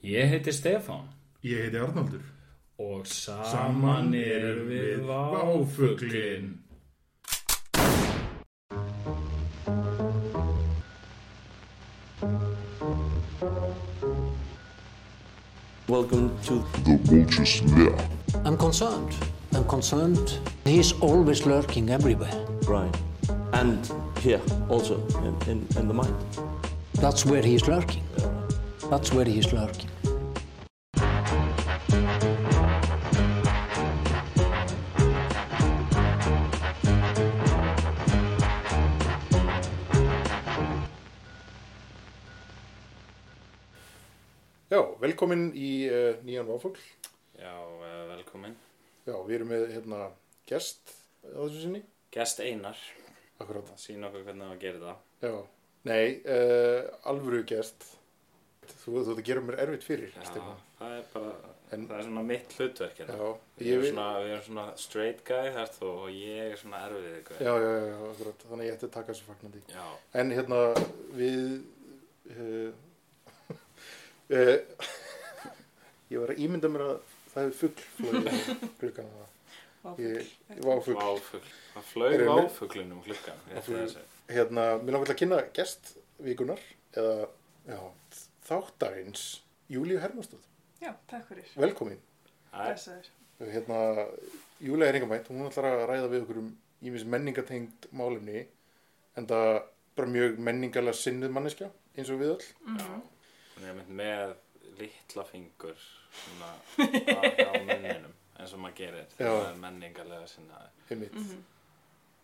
[0.00, 1.08] Ég heiti Stefán
[1.40, 2.22] Ég heiti Arnaldur.
[2.76, 6.46] og saman erum við Váfuglin.
[15.88, 17.96] Welcome to The Vulture's Lair.
[18.44, 19.12] I'm concerned.
[19.52, 20.38] I'm concerned.
[20.64, 22.32] He's always lurking everywhere.
[22.62, 22.92] Brian.
[23.52, 23.90] And
[24.20, 26.14] here also in, in, in the mind.
[26.94, 28.04] That's where he's lurking.
[28.90, 29.88] That's where he's lurking.
[44.70, 46.78] Já, velkomin í uh, nýjan Váfugl.
[47.40, 48.54] Já, eh, velkomin.
[49.06, 50.02] Já, við erum með hérna
[50.46, 50.92] gest
[51.26, 51.80] á þessu sinni.
[52.14, 52.78] Gest Einar,
[53.40, 53.70] Akkurát.
[53.80, 55.00] sín okkur hvernig það gerir það.
[55.24, 55.34] Já,
[55.90, 57.86] nei, uh, alvöru gest.
[58.82, 60.22] Þú þú þetta gerir mér erfitt fyrir, Já,
[60.80, 61.32] það er bara,
[61.70, 63.14] En- það er svona mitt hlutverk hérna.
[63.20, 63.28] Já,
[63.66, 63.90] ég vil...
[63.92, 67.36] svona, við erum svona straight guy þar þú og ég er svona erfið ykkur.
[67.46, 68.44] Já, já, já, já, akkurát.
[68.50, 69.62] Þannig að ég ætti að taka þessu fagnandi.
[69.70, 69.86] Já,
[70.22, 70.60] En hérna,
[71.14, 71.38] við...
[72.30, 72.72] Uh,
[74.30, 74.58] uh,
[76.10, 76.96] ég var að ímynda mér að
[77.30, 80.98] það hefði fugl flóðið klukkan að ég, ég var fugl.
[80.98, 81.52] váfugl.
[81.74, 83.38] Það flög Erum við- váfuglin um klukkan.
[83.46, 83.84] ég ætla Váfugl.
[83.84, 84.08] að segja.
[84.34, 86.60] Hérna, mér langar til að kynna gest vikunar
[86.98, 87.28] eða,
[87.70, 87.78] já,
[88.50, 89.24] þáttarins
[89.70, 90.42] Júlíu Hermansdóð.
[90.82, 91.50] Já, takk fyrir.
[91.60, 92.00] Velkomin.
[92.50, 93.10] Það er-.
[93.40, 93.78] Hérna,
[94.60, 96.50] Júlíu er enga mætt, hún ætlar að ræða við okkur um
[96.84, 98.42] ímis menningatengt málefni
[99.16, 99.50] en það
[99.96, 102.46] bara mjög menningarlega sinnuð manneskja eins og við öll.
[102.66, 103.00] Mhm.
[103.56, 104.34] Hún er mynd með
[104.80, 105.76] litla fingur
[106.22, 109.32] svona á á munninum eins og maður gerir þegar Já.
[109.36, 110.70] maður er menningarlega sinnaði.
[110.90, 111.18] Einmitt.
[111.20, 111.42] Mhm.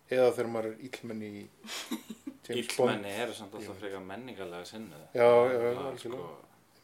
[0.06, 1.44] Eða þegar maður er illmenni í.
[2.54, 5.06] Íllmenni eru samt alltaf frekar menningarlega sinnaði.
[5.18, 6.26] Já, já, algjörlega.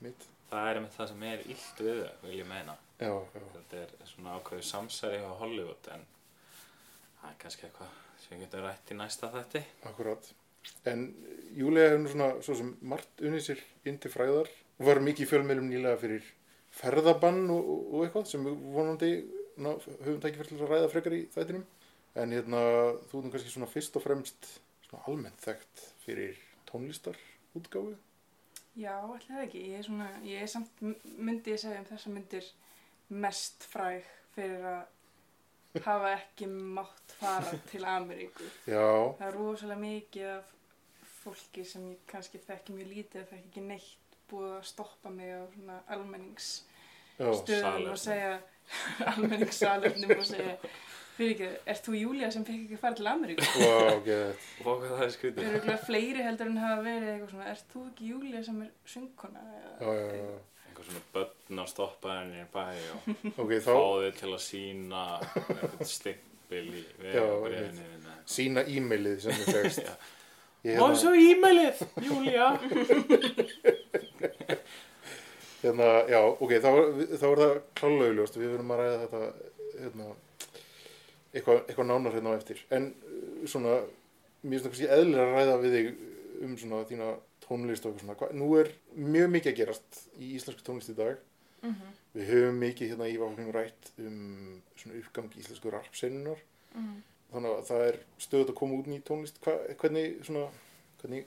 [0.03, 2.77] sko, það er einmitt það sem er illt við þau, vil ég meina.
[2.99, 3.45] Já, já.
[3.55, 6.07] Þetta er svona ákveðu samsæri á Hollywood en
[7.21, 9.63] það er kannski eitthvað sem við getum rætt í næsta þætti.
[9.91, 10.33] Akkurát.
[10.91, 11.07] En
[11.59, 14.51] Júlia er nú svona, svo sem margt unnið sér inn til fræðar.
[14.83, 16.27] Var mikið í fjölmiðlum nýlega fyrir
[16.73, 19.13] ferðabann og, og, eitthvað sem vonandi
[19.59, 21.65] höfum tækifært til að ræða frekar í þættinum.
[22.21, 22.63] En hérna,
[23.09, 24.49] þú erum kannski svona fyrst og fremst
[24.87, 27.95] svona almennt þekkt fyrir tónlistarútgáfu.
[28.77, 28.97] Já,
[29.27, 29.63] það ekki.
[29.73, 32.51] Ég er svona, ég er samt, myndi ég segja um þessa myndir
[33.13, 38.45] mest fræg fyrir að hafa ekki mátt fara til Ameríku.
[38.69, 40.53] Já, Það er rosalega mikið af
[41.23, 45.33] fólki sem ég kannski þekki mjög lítið eða þekki ekki neitt búið að stoppa mig
[45.33, 48.33] á svona almenningsstöðum og segja
[49.13, 50.57] almenningssalernum og segja
[51.23, 53.43] fyrir ekki, ert þú Júlia sem fekk ekki að fara til Ameríku?
[53.63, 54.35] wow, geðið.
[54.63, 55.43] Og hvað það er Það skrítið?
[55.49, 58.71] eru eitthvað fleiri heldur en hafa verið eitthvað svona, ert þú ekki Júlia sem er
[58.97, 59.43] söngkona?
[59.53, 60.33] Eða, Já, já, já.
[60.73, 63.01] Einhver svona börn á stoppaðinni í bæ og
[63.45, 67.87] Ok, þá fáðið til að sína eitthvað stimpil í Já, vegabriðinni.
[68.37, 69.87] sína e-mailið sem þið fegst.
[70.63, 72.49] Og hérna, svo e-mailið, Júlia.
[75.63, 76.69] hérna, já, ok, þá,
[77.19, 78.39] þá er það klálega auðljóst.
[78.41, 79.21] Við verðum að ræða þetta,
[79.83, 80.07] hérna,
[81.33, 82.63] eitthvað, eitthvað nánar hérna á eftir.
[82.71, 83.79] En uh, svona,
[84.43, 85.93] mér finnst það kannski eðlilega að ræða við þig
[86.43, 87.11] um svona þína
[87.45, 88.19] tónlist og eitthvað svona.
[88.21, 91.21] Hva, nú er mjög mikið að gerast í íslensku tónlist í dag.
[91.63, 96.41] Mhm, Við höfum mikið hérna í vákningum rætt um svona uppgang íslensku rapsennunar.
[96.75, 97.01] mhm.
[97.33, 99.39] Þannig að það er stöðut að koma út ný tónlist.
[99.41, 100.43] Hva, hvernig, svona,
[101.01, 101.23] hvernig,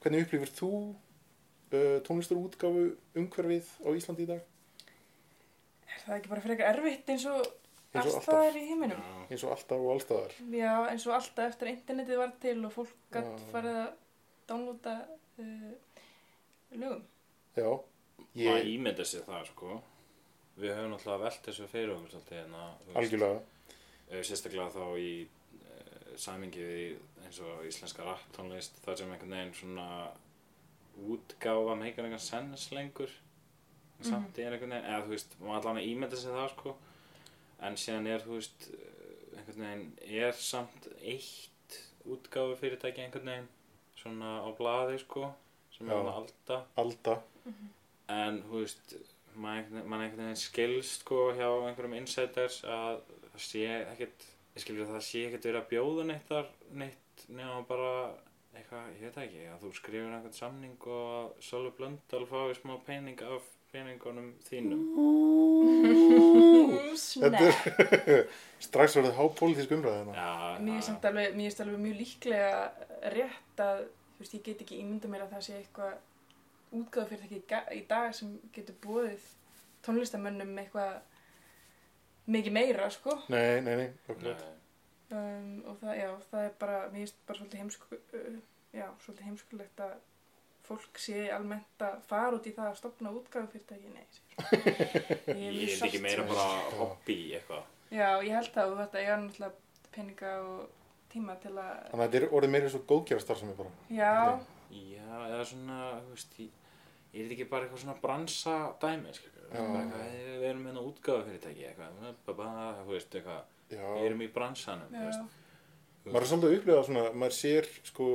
[0.00, 0.70] hvernig upplifir þú
[1.74, 2.84] uh, tónlistarútgáfu
[3.20, 4.40] umhverfið á Íslandi í dag?
[5.90, 7.44] Er það ekki bara frekar erfitt eins og
[7.90, 8.28] Alltaf.
[8.46, 9.00] er í heiminum?
[9.26, 10.34] Eins og alltaf og allstaðar.
[10.54, 13.46] Já, eins og alltaf eftir að internetið var til og fólk gætt Já.
[13.50, 13.88] farið að
[14.50, 14.94] downloada
[15.42, 16.04] uh,
[16.76, 17.02] lögum.
[17.56, 17.70] Já.
[18.30, 19.80] Maður Ég, ímynda sér það, sko.
[20.60, 22.66] Við höfum náttúrulega velt þessu fyrir okkur svolítið hérna.
[22.84, 22.98] þú veist.
[23.02, 23.40] algjörlega.
[24.10, 29.56] Eh, sérstaklega þá í uh, samingi við eins og íslenska rapptónlist þar sem einhvern veginn
[29.56, 29.88] svona
[31.10, 33.10] útgáfa meikar einhvern sens lengur
[34.00, 36.74] en samt er einhvern veginn, eða þú veist maður allan að ímynda sig það sko
[37.66, 38.66] en síðan er þú veist
[39.36, 39.86] einhvern veginn
[40.24, 41.78] er samt eitt
[42.08, 43.48] útgáfu fyrirtæki einhvern veginn
[44.00, 45.28] svona á blaði sko
[45.74, 45.92] sem Já.
[45.92, 47.16] er hann Alda Alda.
[48.08, 48.96] en þú veist
[49.36, 54.26] mann einhvern veginn skilst sko hjá einhverjum insiders að það sé ekkert
[54.56, 56.50] ég skilur að það sé ekkert verið að bjóða neitt þar
[56.82, 57.92] neitt nema bara
[58.56, 62.74] eitthvað, ég veit ekki, að þú skrifir einhvern samning og að Sölvi Blöndal fái smá
[62.86, 64.82] pening af peningunum þínum
[68.66, 70.14] strax verið hápolítisk umræða hérna.
[70.20, 70.30] Já,
[70.66, 72.52] Mér er samt alveg, mér alveg mjög líklega
[73.14, 73.82] rétt að,
[74.16, 75.94] þú veist, ég get ekki ímynda mér að það sé eitthvað
[76.80, 79.22] útgáðufyrirtæki í ga- í dag sem getur búið
[79.86, 80.94] tónlistamönnum eitthvað
[82.30, 83.16] mikið meira, sko.
[83.32, 83.90] Nei, nei, nei.
[84.20, 84.34] Nei.
[85.10, 88.36] Um, og það, já, það er bara, mér finnst bara svolítið heimsku, uh,
[88.76, 89.94] já, svolítið heimskulegt að
[90.70, 94.06] fólk sé almennt að fara út í það að stopna útgáðufyrirtæki, nei.
[95.26, 96.46] Ég Ég er sátt ekki meira bara
[96.78, 97.64] hobby eitthvað.
[97.90, 100.68] Já, ég held það og þetta ég er náttúrulega peninga og
[101.10, 103.72] tíma til að, Þannig að þetta er orðið meira svo góðgjara starfsemi bara.
[103.90, 104.14] já,
[104.70, 105.76] Já, eða svona,
[106.06, 106.50] þú veist, ég,
[107.10, 108.52] ég er þetta ekki bara eitthvað svona bransa
[108.84, 109.40] dæmi, skilur.
[109.50, 109.58] Já.
[109.58, 111.96] Bara eitthvað, "Hey, Við erum hérna útgáfa fyrirtæki, eitthvað,
[112.30, 113.40] þú veist, eitthvað,
[113.74, 113.82] Já.
[113.96, 115.39] við erum í bransanum, þú já, veist.
[116.06, 118.06] Maður er svolítið að upplifa svona, maður sér sko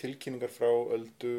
[0.00, 1.32] tilkynningar frá öldu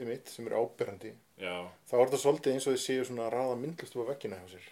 [0.00, 1.10] í mitt sem er áberandi.
[1.42, 1.56] Já,
[1.90, 4.48] Það var þetta svolítið eins og þið séu svona að raða myndlistu á veggina hjá
[4.54, 4.68] sér.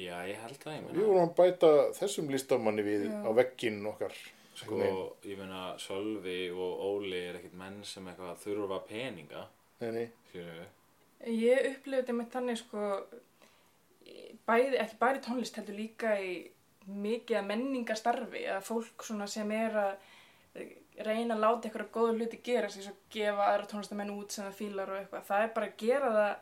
[0.00, 1.06] já, ég held það, ég Við meina.
[1.06, 3.16] vorum að bæta þessum listamanni við Já.
[3.26, 4.14] á veggin okkar.
[4.60, 4.78] Sko,
[5.24, 9.46] ég meina, Sölvi og Óli er ekkert menn sem eitthvað þurfa peninga,
[9.80, 10.06] Nei, nei,
[11.26, 12.84] Ég upplifði þetta með þannig sko
[14.48, 16.32] bæði, ekki bara í tónlist heldur líka í
[16.90, 19.92] mikið að menningastarfi að fólk svona sem er að
[21.00, 24.56] reyna að láta eitthvað góða hluti gerast eins og gefa aðra tónlistamenn út sem það
[24.58, 26.32] fílar og eitthvað, það er bara að gera það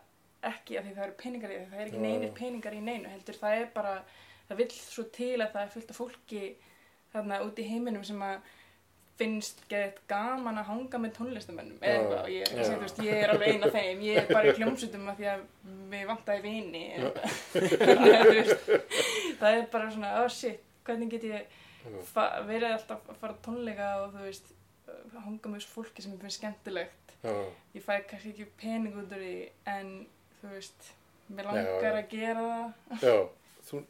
[0.48, 3.10] ekki af því það eru peningar í því það er ekki neinir peningar í neinu
[3.12, 3.38] heldur.
[3.40, 3.96] Það er bara,
[4.48, 6.44] það vill svo til að það er fullt af fólki
[7.12, 8.54] þarna út í heiminum sem að
[9.18, 12.20] finnst gett gaman að hanga með tónlistamennum eða eitthvað.
[12.20, 14.02] Og ég, að þú veist, ég er alveg eina þeim.
[14.06, 15.40] Ég er bara í hljómsutum af því að
[15.90, 18.68] við vantaði vini að, veist,
[19.40, 24.14] það er bara svona oh shit, hvernig get ég verið alltaf að fara tónleika og
[24.16, 24.52] þú veist
[25.24, 27.34] hanga með þessu fólki sem ég finnst skemmtilegt já,
[27.74, 29.34] ég fæ kannski ekki pening út úr því
[29.74, 29.92] en
[30.40, 30.90] þú veist
[31.28, 31.92] mér langar já.
[32.02, 33.16] að gera það já.
[33.68, 33.82] Þú,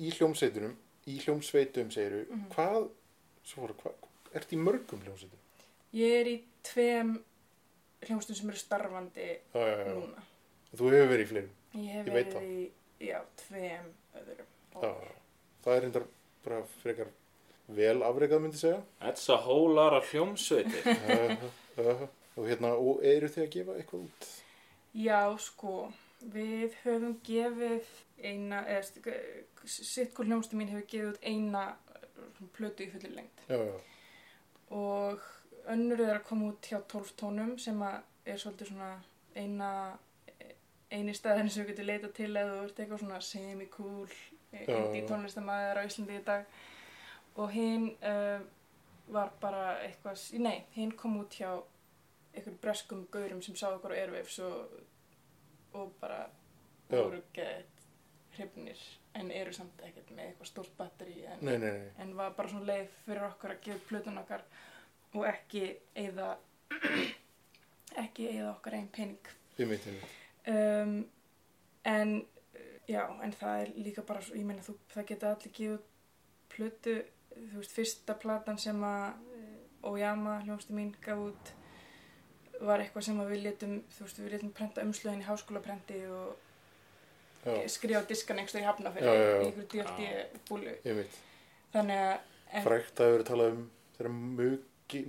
[0.00, 0.76] í hljómsveitunum,
[1.06, 2.46] í hljómsveitum segiru, Mhm.
[2.54, 2.88] hvað,
[3.44, 3.92] svo voru, hvað,
[4.34, 5.42] ert í mörgum hljómsveitum?
[5.92, 7.18] ég er í tveim
[8.06, 10.22] hljómsdum sem eru starfandi Já, núna
[10.76, 11.50] Þú hefur verið í fleirum.
[11.74, 12.70] ég hef Ég verið í,
[13.06, 14.50] já, tveim öðrum
[15.64, 16.04] það er reyndar
[16.44, 17.08] bara frekar
[17.68, 18.80] vel afreikað myndi segja.
[19.00, 20.82] That's a whole lot of hljómsveitir.
[21.76, 22.08] Já, já.
[22.36, 24.28] og hérna, og eru þið að gefa eitthvað út?
[24.96, 25.74] Já, sko,
[26.32, 27.90] við höfum gefið
[28.24, 29.16] eina, eða
[29.66, 33.76] sitt hvort hljómsdum mín hefur gefið út eina uh, plötu í fullir lengt Já, já,
[34.72, 35.26] og
[35.72, 38.92] önnur er að koma út hjá 12 tónum sem er svolítið svona
[39.36, 39.70] eina
[40.90, 44.16] eini staðin sem við getum leita til eða þú ert eitthvað svona semi-cool
[44.56, 45.06] indie já.
[45.10, 46.46] tónlistamæður á Íslandi í dag
[47.36, 48.40] og hinn uh,
[49.12, 51.50] var bara eitthvað, nei, hinn kom út hjá
[52.36, 54.72] einhverjum breskum gaurum sem sá okkur á Airwaves og,
[55.76, 56.24] og bara
[56.90, 57.84] voru gett
[58.36, 58.80] hrifnir
[59.16, 61.92] en eru samt ekkert með eitthvað stórt batteri en, nei, nei, nei.
[62.04, 64.44] en var bara svona leið fyrir okkur að gefa plötun okkar
[65.16, 65.62] og ekki
[65.96, 66.34] eða
[68.04, 70.16] ekki eða okkar einn pening mitt, við mitt.
[70.52, 70.96] um,
[71.88, 72.12] en
[72.90, 75.86] já, en það er líka bara svo- ég meina þú, það geta allir gefið
[76.52, 76.96] plötu,
[77.36, 79.06] þú veist, fyrsta platan sem að
[79.36, 81.52] uh, Oyama hljómsdi mín gaf út
[82.66, 86.42] var eitthvað sem að við letum þú veist, við letum prenta umslögin í háskólaprenti og
[87.46, 88.64] Já, skrifa á diskan einhverstu í
[89.06, 89.12] já.
[89.14, 91.20] í einhverju DFD búlu við
[91.74, 93.62] þannig að Frækt að verið talað um
[93.96, 94.10] þeirra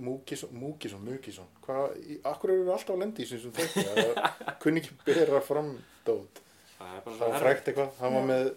[0.02, 1.46] Múkisson, Múkisson, Múkisson.
[1.62, 1.92] Hvað,
[2.26, 3.84] akkur eru við alltaf að lendi í sem þetta?
[3.86, 5.68] Það kunni ekki bera fram
[6.06, 6.40] dót.
[6.72, 8.48] Það er bara Það svo var frækt eitthvað, hann var með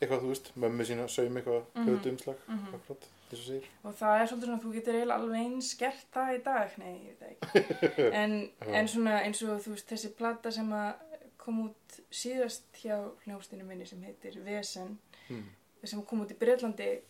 [0.00, 2.74] eitthvað, þú veist, mömmu sína, saum eitthvað, hljótu umslag, Mhm.
[2.78, 3.66] akkurat, þess að segir.
[3.84, 6.94] og það er svolítið svona þú getur eiginlega alveg eins gert það í dag nei,
[7.06, 10.94] ég veit ekki en, en svona eins og þú veist þessi plata sem að
[11.40, 15.46] kom út síðast hjá hljómsdýinu minni sem heitir Vesen Hmm.
[15.84, 17.00] sem kom út í Breitlandi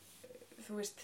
[0.66, 1.00] þú veist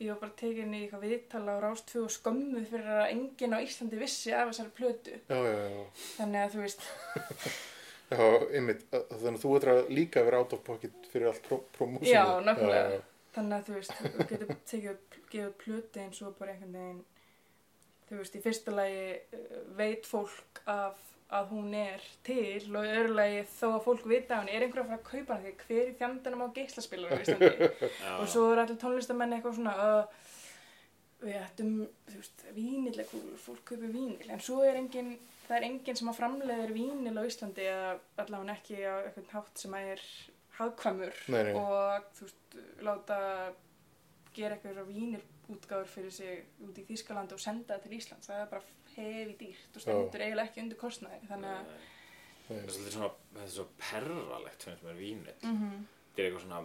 [0.00, 3.58] ég var bara tekin í eitthvað viðtala á Rástfjö og skömmuð fyrir að enginn á
[3.62, 5.84] Íslandi vissi af þessari plötu Já, já, já.
[6.16, 6.80] þannig að þú veist
[8.12, 8.26] Já,
[8.58, 12.12] einmitt, að- þannig að þú ætlar að líka vera out of pocket fyrir allt promósinu.
[12.12, 13.00] Já, nákvæmlega.
[13.32, 14.98] Þannig að þú veist, þú getur tekið
[15.32, 17.00] gefið upp plötu eins og bara einhvern veginn
[18.10, 20.98] þú veist, í fyrsta lagi eh, veit fólk af
[21.32, 24.66] að hún er til og í öðru lagi þó að fólk vita að hún er
[24.66, 27.70] einhver að fara að kaupa hana því hver í fjandanum á geislaspilar á Íslandi
[28.20, 30.26] og svo er allir tónlistamenn eitthvað svona uh,
[31.22, 31.72] við ættum,
[32.10, 34.30] þú veist, er cool, fólk kaupir vínill.
[34.30, 35.14] En svo er engin,
[35.46, 37.90] það er engin sem að framleiðir vínill á Íslandi eða
[38.24, 40.06] allavega ekki á eitthvað hátt sem að er
[40.58, 41.52] hagkvæmur Nei, nei.
[41.56, 43.18] og þú veist, láta
[44.36, 48.28] gera eitthvað vínir útgáður fyrir sig út í Þýskalandi og senda það til Íslands.
[48.30, 51.18] Það er bara hefi dýrt og stendur eiginlega ekki undir kostnaði.
[51.30, 51.72] Þannig að
[52.42, 55.34] Það er svolítið svona, þetta er svo perralegt finnst mér vínil.
[55.46, 55.74] mm
[56.12, 56.60] Þetta er eitthvað svona,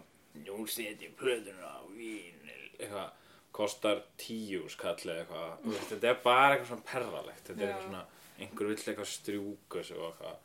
[0.47, 3.26] nú setjum plöðuna á vínil, eitthvað,
[3.57, 5.53] kostar tíu skall eða eitthvað.
[5.67, 7.45] Veist, Þetta er bara eitthvað svona perralegt.
[7.47, 8.03] Þetta er eitthvað svona,
[8.37, 10.43] einhver vill eitthvað strjúka sig og eitthvað.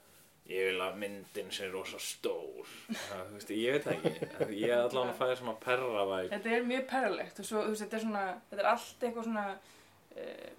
[0.53, 2.71] Ég vil að myndin sé rosa stór.
[2.91, 4.31] Það, þú veist, ég veit það ekki.
[4.59, 7.75] Ég er allan að fæða svona perra væg Þetta er mjög perralegt og svo, þú
[7.77, 10.51] veist, þetta er svona, þetta er allt eitthvað svona uh,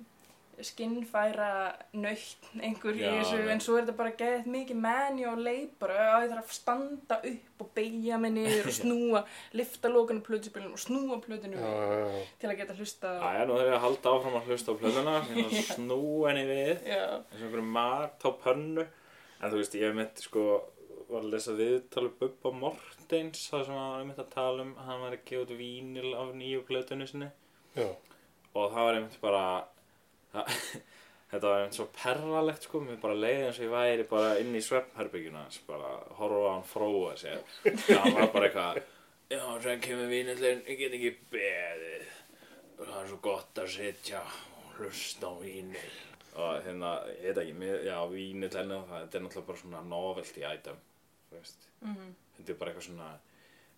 [0.62, 1.50] skinnfæra
[1.98, 6.25] nöytt einhver í þessu, en svo er þetta bara geðið mikið meni og leipur og
[6.25, 9.24] ég þarf að standa upp og beigja mig niður og snúa,
[9.57, 12.25] lifta lókanu plötuspilinu og snúa plötinu Já, já, já.
[12.41, 13.22] til að geta hlusta á.
[13.31, 16.86] Æja, nú þarf ég að halda áfram að hlusta á plöðuna og snú henni við
[16.91, 20.45] Já, eins og einhverju mat á pönnu en þú veist, ég mitt sko
[21.10, 25.03] var að lesa viðtalið Bubba Mortens það sem hann var einmitt að tala um hann
[25.03, 27.27] var að gefa út vínil af nýju plötunni sinni
[27.75, 27.89] já.
[28.53, 29.67] og það var einmitt bara það,
[30.34, 34.56] þetta var einmitt svo perralegt sko, mér bara leiði eins og ég væri bara inn
[34.58, 37.44] í svefnherbyggjuna bara horfa á hann fróa sér.
[37.63, 38.82] Það var bara eitthvað
[39.34, 42.08] já, sem kemur vínillin, ég get ekki beðið.
[42.74, 45.94] Og það er svo gott að sitja og hlusta á vínil
[46.34, 49.82] og hérna, ég veit ekki, mér, já, vínill enn og það, er náttúrulega bara svona
[49.86, 50.80] novelty item,
[51.30, 51.68] þú veist.
[51.86, 52.08] Mhm,
[52.40, 53.10] þetta er bara eitthvað svona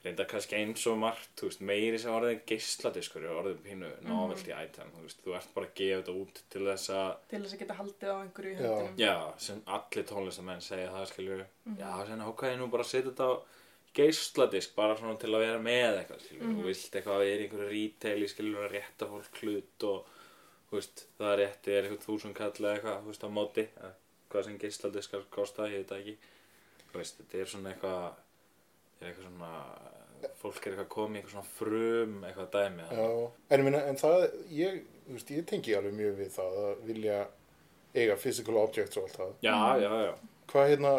[0.06, 4.54] reynda kannski eins og margt, þú veist, meiri sem orðið geisladiskur er orðið pínu novelty
[4.54, 7.56] item, þú veist, þú ert bara að gefa þetta út til þess að, til þess
[7.58, 8.64] að geta haldið á einhverju í Já.
[8.70, 8.96] höndunum.
[9.02, 9.16] já,
[9.48, 11.46] sem allir tónlistamenn segja það, skiljur,
[11.82, 13.34] já, sem ákvæði nú bara að setja þetta á
[13.96, 17.46] geisladisk bara svona til að vera með eitthvað, skiljur, þú vilt eitthvað að vera í
[17.48, 20.10] einhverju retail, skiljur, að rétta fólk hlut og,
[20.70, 23.66] þú veist, það er rétti er eitthvað þúsund kall eða eitthvað, þú veist, á móti,
[23.80, 23.94] eða
[24.34, 26.16] hvað sem geisladiskar kosta, ég veit það ekki,
[26.92, 28.20] þú veist, þetta er svona eitthvað,
[29.00, 29.54] er eitthvað svona
[30.42, 33.08] fólk er eitthvað komið í eitthvað svona frum eitthvað dæmi Já,
[33.50, 36.86] en, ég meina, en það, ég, þú veist, ég tengi alveg mjög við það að
[36.90, 37.20] vilja
[37.96, 39.36] eiga physical objects og allt það.
[39.46, 40.14] já, já, já.
[40.52, 40.94] Hvað hérna,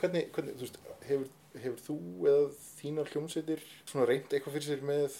[0.00, 0.78] hvernig, hvernig, þú veist,
[1.08, 1.30] hefur,
[1.64, 1.98] hefur þú
[2.32, 2.44] eða
[2.80, 5.18] þínar hljómsveitir svona reynd eitthvað fyrir sér með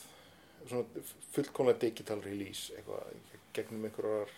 [0.68, 3.10] svona fullkomlega digital release eitthvað
[3.56, 4.32] gegnum einhverjar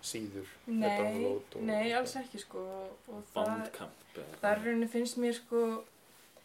[0.00, 2.62] síður Nei, nei, alls ekki sko
[3.12, 3.66] og það,
[4.40, 5.64] þar í rauninni finnst mér sko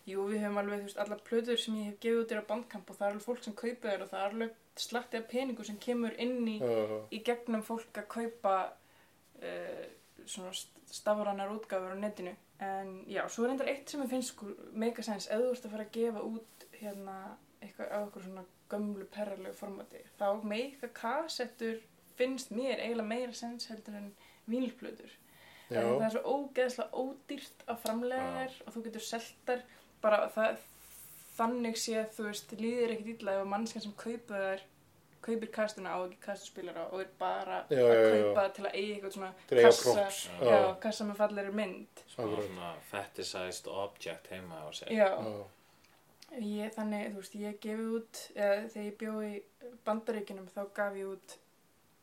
[0.05, 2.49] jú, við höfum alveg, þú veist, allar plöður sem ég hef gefið út er á
[2.51, 5.27] bandkamp og það er alveg fólk sem kaupa þér og það er alveg slatti af
[5.31, 8.55] peningu sem kemur inn í, Já, í gegnum fólk að kaupa
[9.41, 9.85] uh,
[10.25, 10.53] svona
[10.91, 12.35] stafranar útgáfur á netinu.
[12.63, 15.65] En já, svo er reyndar eitt sem ég finnst sko mega sens, ef þú ert
[15.67, 17.17] að fara að gefa út hérna
[17.59, 21.81] eitthvað á eitthvað svona gömlu perralegu formati, þá meika kassettur
[22.15, 24.13] finnst mér eiginlega meira sens heldur en
[25.69, 29.63] En það er svo ógeðslega ódýrt að framlega þær og þú getur seltar
[30.05, 30.63] bara það,
[31.35, 34.63] þannig sé að þú veist, líðir ekkert illa ef mannskjan sem kaupa þær
[35.25, 38.09] kaupir kastuna á ekki kastuspilara og er bara Já, að já, já.
[38.13, 40.51] kaupa það til að eiga eitthvað svona að kassa, props, já.
[40.53, 40.67] já.
[40.83, 42.03] kassa með fallegri mynd.
[42.13, 45.39] Svona, fetishized object heima á sig já, já,
[46.45, 49.33] ég, þannig, þú veist, ég gefið út eða þegar ég bjó í
[49.87, 51.35] bandaríkinum þá gaf ég út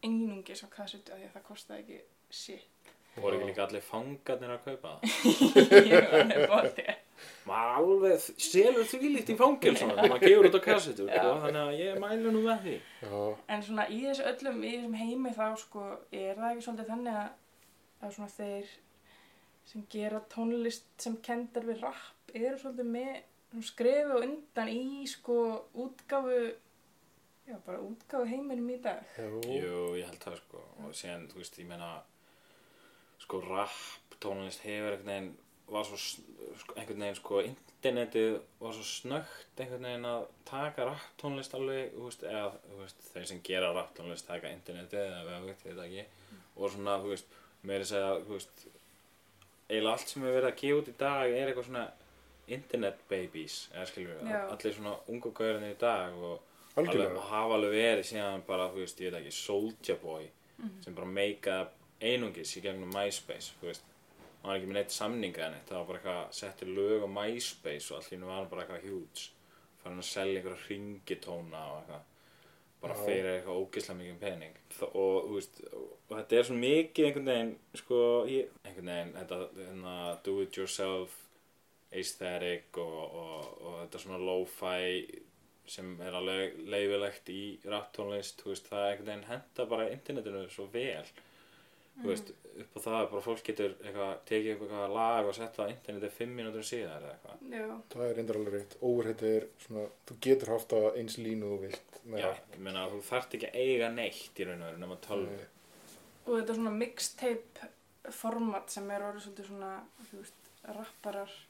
[0.02, 2.00] einungis á kassutu af því að það kostaði ekki
[2.42, 2.68] shit.
[3.22, 5.08] Voru ekki líka allir fangarnir að kaupa það?
[5.92, 6.48] Ég var nefnir
[7.48, 11.18] maður alveg selur því líkt í fangil svona, maður gefur út á kassetu Já.
[11.18, 13.20] sko, þannig að ég mælu nú með því já,
[13.56, 17.20] En svona í þessu öllum, í þessum heimi þá sko, er það ekki svolítið þannig
[17.22, 17.30] að,
[18.02, 18.74] að svona þeir
[19.72, 23.14] sem gera tónlist sem kendar við rapp eru svolítið með
[24.14, 25.36] og undan í sko
[25.76, 26.38] útgáfu,
[27.46, 29.02] já bara útgáfu heiminum í dag.
[29.18, 31.90] jú, ég held það sko og síðan, þú veist, ég meina
[33.20, 33.76] sko rap
[34.22, 35.32] tónlist hefur einhvern veginn
[35.72, 41.06] var svo sko, einhvern veginn sko internetið var svo snögt einhvern veginn að taka rap
[41.20, 45.40] tónlist alveg þú veist, eða þú veist, þeir sem gera rap tónlist taka internetið eða
[45.46, 46.04] vefut, það ekki.
[46.58, 47.34] Og svona, þú veist,
[47.68, 48.64] meiri segja þú veist,
[49.70, 51.84] eiginlega allt sem er verið að gefa út í dag er eitthvað svona
[52.52, 57.76] internet babies eða skilur við, allir svona ungu gaurinni í dag og alveg, hafa alveg
[57.78, 60.28] verið síðan bara, þú veist, ég veit ekki, Soulja Boy
[60.84, 61.56] sem bara meika
[62.02, 63.88] einungis í gegnum MySpace, þú veist
[64.42, 67.08] hann var ekki með neitt samninga en eitt, það var bara eitthvað settir lög á
[67.14, 69.28] MySpace og allir var hann bara eitthvað huge.
[69.82, 72.08] Farin að selja einhverja ringitóna og eitthvað
[72.82, 73.02] bara Já.
[73.06, 74.56] fyrir eitthvað ógeðslega mikið pening.
[74.74, 77.98] Þa, og, veist, og þetta er svo mikið einhvern veginn, sko
[78.30, 81.18] ég, einhvern veginn, þetta, þetta do it yourself
[81.92, 85.20] aesthetic og, og, og þetta svona lo-fi
[85.72, 91.06] sem er alveg leifilegt í rapptónlist, það einhvern veginn henda bara internetinu svo vel.
[92.00, 92.32] Þú veist,
[92.62, 95.72] upp á það að bara fólk getur eitthvað, tekið upp eitthvað lag og setta á
[95.72, 97.44] interneti fimm mínútur síðar eða eitthvað.
[97.52, 97.66] Já.
[97.94, 101.54] það er reyndar alveg reitt overhead er svona, þú getur haft það eins línu og
[101.54, 104.68] þú vilt með Já, ég meina, þú þarft ekki að eiga neitt í raun og
[104.70, 105.38] veru nema tölvu.
[105.38, 105.78] Nei.
[106.22, 107.70] Og þetta svona mixtape
[108.12, 109.72] format sem er orðið svolítið svona,
[110.10, 111.40] þú veist, rapparar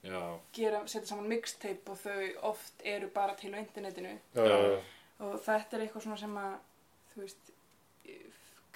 [0.00, 0.20] Já,
[0.56, 4.14] gera, setja saman mixtape og þau oft eru bara til á internetinu.
[4.32, 4.78] Já, já, já,
[5.26, 6.54] og þetta er eitthvað svona sem að
[7.10, 7.50] þú veist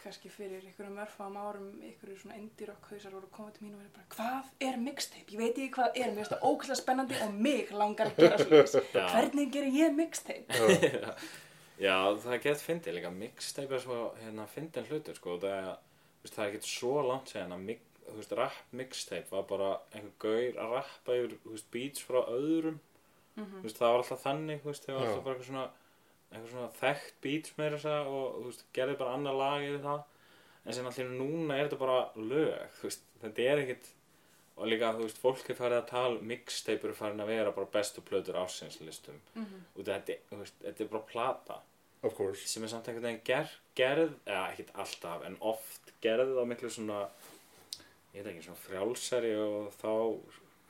[0.05, 3.81] kannski fyrir einhverjum örfam árum einhverju svona indie rock hausar voru koma til mín og
[3.83, 5.25] verið bara hvað er mixtape?
[5.33, 8.67] Ég veit ekki hvað er, mér finnst það ókvæslega spennandi og mig langar að gera
[8.69, 9.09] svona Já.
[9.15, 10.61] hvernig gerir ég mixtape?
[10.61, 11.17] Já,
[11.83, 15.71] Já, það gett fyndið líka, mixtape er svo, hérna, fyndin hlutur, sko, það er,
[16.23, 19.71] veist, það er ekkert svo langt segjan að, mix, þú veist, rap mixtape var bara
[19.91, 22.77] einhver gaur að rappa yfir, þú veist, beats frá öðrum,
[23.35, 25.67] þú veist, það var alltaf þannig, þú veist, það var alltaf bara eitthvað svona,
[26.35, 29.83] eitthvað svona þekkt beats meira þess að, og, þú veist, gerði bara annar lag yfir
[29.85, 30.01] það,
[30.65, 33.91] en sem allir núna er þetta bara lög, þú veist, þetta er ekkert,
[34.55, 37.71] og líka, þú veist, fólk er farið að tala, mixtape eru farin að vera bara
[37.77, 39.21] bestu plötur ásinslistum,
[39.75, 41.61] og þetta, þú veist, þetta er bara plata,
[42.05, 42.47] of course.
[42.49, 46.71] sem er samt einhvern veginn ger, gerð, eða ekkert alltaf, en oft gerð á miklu
[46.71, 47.05] svona,
[48.15, 49.93] ég veit ekki, svona frjálsari og þá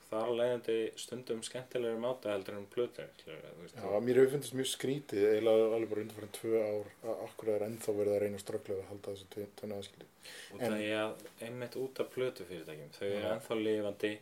[0.09, 5.71] þar leiðandi stundum skemmtilegri máta heldur en plötur, Já, mér hefur fundist mjög skrítið, eiginlega
[5.75, 9.15] alveg bara undanfærin tvö ár, að okkur er ennþá verið að reyna strögglega að halda
[9.15, 10.07] þessu tvenni aðskildi.
[10.53, 14.13] út en- af því að einmitt út af plötufyrirtækjum, þau eru ennþá lifandi,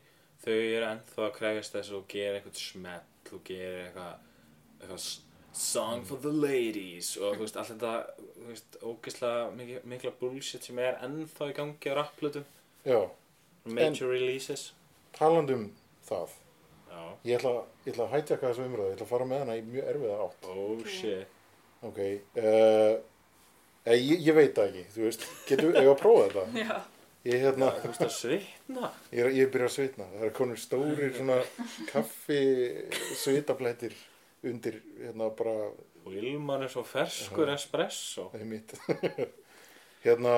[0.45, 4.15] þau eru ennþá að krefjast þess og gera eitthvað smell og gera eitthvað,
[4.81, 5.19] eitthvað
[5.53, 7.91] song for the ladies og þú veist, allt þetta,
[8.81, 12.45] ógeðslega mikla, mikla bullshit sem er ennþá í gangi á rapplötum,
[13.65, 14.71] major releases.
[15.17, 15.65] Talandi um
[16.07, 16.33] það,
[16.93, 17.51] Já, ég ætla,
[17.85, 20.17] ég ætla að hætjaka þessu umröðu, ég ætla að fara með hana í mjög erfiða
[20.27, 20.47] átt.
[20.53, 21.27] oh shit.
[21.83, 21.99] Ok,
[22.39, 22.93] uh,
[23.91, 26.45] ég, ég veit það ekki, þú veist, getur við að prófa þetta?
[26.63, 26.81] Já,
[27.23, 28.87] Ég, hérna, Þú veist að svitna.
[29.15, 31.37] ég, er- ég er byrjað að svitna, það er konur stórir svona
[31.87, 32.39] kaffi
[33.21, 33.93] svitaplættir
[34.43, 35.53] undir, hérna, bara
[36.03, 38.25] Og Ilmar er svo ferskur espresso.
[38.33, 38.73] Það er mitt.
[40.03, 40.33] hérna,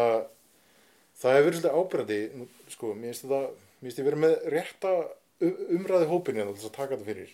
[1.18, 3.40] það hefur verið svolítið ábyrgandi, sko, mér finnst þetta,
[3.86, 4.92] mér finnst ég verið með rétta
[5.76, 7.34] umræði hópin hérna til þess að taka þetta fyrir.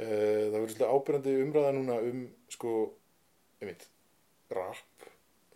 [0.00, 2.20] Uh, það verið svolítið ábyrgandi umræða núna um,
[2.54, 2.74] sko,
[3.60, 3.82] einmitt,
[4.54, 5.08] rap,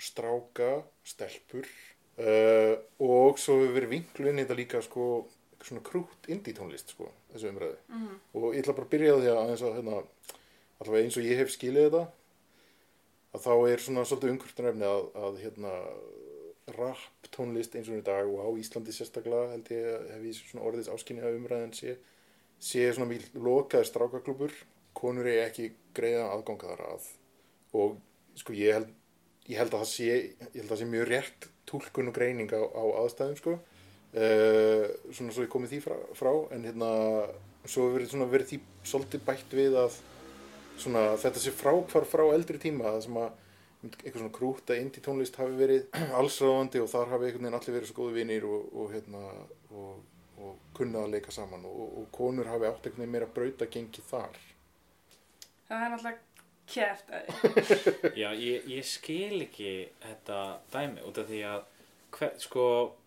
[0.02, 0.72] stráka,
[1.06, 1.68] stelpur
[2.18, 2.74] uh,
[3.06, 5.06] og svo hefur verið vinklu inn í þetta líka, sko,
[5.64, 7.78] svona krútt indie tónlist, sko, þessu umræði.
[7.94, 8.18] Mhm.
[8.34, 10.02] Og ég ætla bara að byrja því að aðeins að, hérna,
[10.82, 12.04] allavega eins og ég hef skilið þetta,
[13.34, 15.72] að þá er svona svolítið umhverftunarefni að, að hérna
[16.78, 20.66] rap tónlist eins og í dag og á Íslandi sérstaklega held ég hef ég svona
[20.68, 21.96] orðis áskynni að umræðan sé
[22.62, 24.54] sé svona mjög lokaði strákaklubur
[24.96, 27.08] konur er ekki greiða aðganga þar að
[27.74, 27.96] og
[28.38, 28.92] sko ég held
[29.50, 30.10] ég held að það sé,
[30.40, 33.58] ég held að það sé mjög rétt túlkun og greining á, á aðstæðum sko.
[34.14, 36.90] Uh, svona svo ég komið því frá, frá en hérna
[37.66, 39.96] svo hefur verið verið því svolítið bætt við að
[40.78, 43.40] svona þetta sé frákvar frá eldri tíma það sem að
[43.90, 45.86] eitthvað svona krúta indie tónlist hafi verið
[46.20, 49.22] allsráðandi og þar hafi einhvern veginn allir verið svo góði vinir og, og hérna
[49.74, 50.02] og,
[50.40, 54.04] og kunnað að leika saman og, og konur hafi átt einhvern veginn meira brauta gengi
[54.10, 54.40] þar.
[55.68, 56.34] Það er náttúrulega
[56.74, 57.22] kæft að
[58.22, 59.72] Já, ég, ég skil ekki
[60.04, 60.42] þetta
[60.72, 61.64] dæmi út af því að
[62.14, 62.66] hver, sko,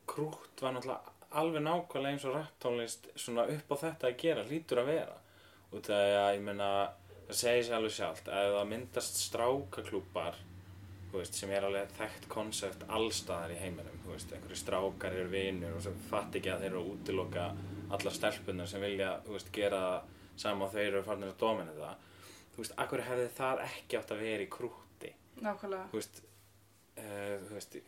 [0.10, 4.82] krútt var náttúrulega alveg nákvæmlega eins og rapptónlist svona upp á þetta að gera, hlýtur
[4.82, 5.18] að vera.
[5.76, 6.70] Út af því að ég meina
[7.28, 10.38] það segir sér alveg sjálft að ef það myndast strákaklúpar
[11.12, 15.84] veist, sem er alveg þekkt konsept allstaðar í heiminum, veist, einhverju strákar eru vinur og
[15.86, 17.48] sem fatt ekki að þeir eru að útiloka
[17.96, 22.06] alla stelpunar sem vilja, veist, gera það sama og þeir eru farnir að dóminu það.
[22.54, 25.14] Þú veist, akkur hefði það ekki átt að vera í krútti?
[25.46, 25.88] Nákvæmlega.
[25.92, 26.22] Þú veist,
[26.98, 27.80] uh, þú veist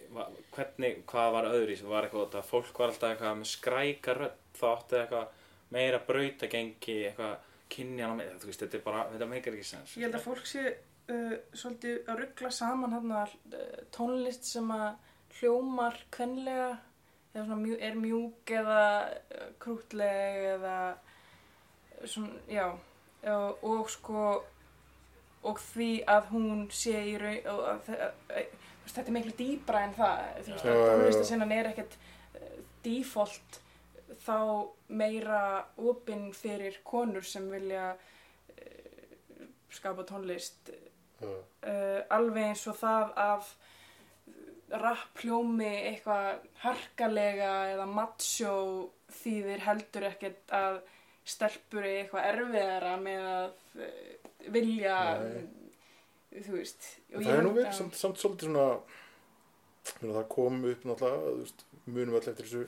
[0.56, 4.42] hvernig, hvað var öðru í var eitthvað að fólk var alltaf eitthvað með skræka rödd
[4.60, 5.38] þá átti eitthvað
[5.76, 7.38] meira brautagengi eitthvað
[7.70, 9.98] kynjan á með þetta er bara, þetta meikar ekki sens.
[9.98, 10.64] Ég held að fólk sé
[11.14, 13.26] uh, svolítið að ruggla saman hann uh,
[13.96, 14.92] tónlist sem að
[15.40, 16.70] hljómar kvenlega
[17.34, 20.78] eða svona mjú, er mjúk eða uh, krútleg eða
[22.06, 22.68] svona, já
[23.28, 24.24] og, og sko
[25.50, 28.54] og því að hún sé í raun og að, að, að,
[28.90, 33.60] þetta er miklu dýbra en það þú veist, að tónlistasinnan er ekkert uh, default
[34.26, 34.38] þá
[34.90, 35.42] meira
[35.78, 40.74] opinn fyrir konur sem vilja uh, skapa tónlist
[41.26, 41.36] uh,
[41.68, 43.52] uh, alveg eins og það að
[44.80, 48.56] rapp hljómi eitthvað harkalega eða macho
[49.20, 50.82] þýðir heldur ekkert að
[51.30, 53.48] stelpur er eitthvað erfiðara með að
[53.86, 53.94] uh,
[54.54, 54.98] vilja
[56.30, 58.68] þú veist það er nú verið samt, samt svolítið svona
[60.02, 62.68] mena, það kom upp náttúrulega veist, munum öll eftir þessu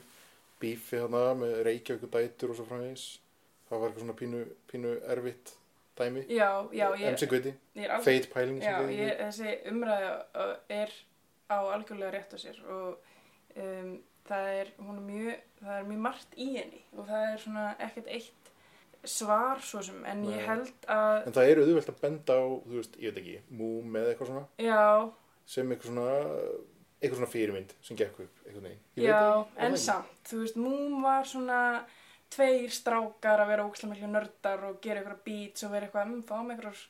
[0.62, 3.08] bífi hana með Reykjavík og dætur og svo framvegis.
[3.70, 5.54] Það var eitthvað svona pínu, pínu erfitt
[6.02, 6.26] dæmi.
[7.14, 7.28] MC
[7.96, 8.62] alveg feit pæling
[9.24, 10.12] þessi umræða
[10.44, 10.94] uh, er
[11.52, 13.00] á algjörlega rétt á sér og
[13.56, 13.96] um,
[14.28, 18.52] það er, mjög, það er mjög margt í henni og það er svona ekkert eitt
[19.08, 20.36] svar svo sem, en Nei.
[20.36, 23.40] ég held að, en það er auðvelt að benda á þú veist, ég veit ekki,
[23.58, 24.84] múm eða eitthvað svona já,
[25.50, 26.12] sem eitthvað svona
[27.02, 28.42] eitthvað svona fyrirmynd sem gekk upp.
[28.46, 29.22] Ég veit Já,
[29.66, 31.62] en samt, þú veist, Moon var svona
[32.32, 36.22] tveir strákar að vera ókslega miklu nördar og gera eitthvað beats og vera eitthvað, um,
[36.24, 36.82] fáum eitthvað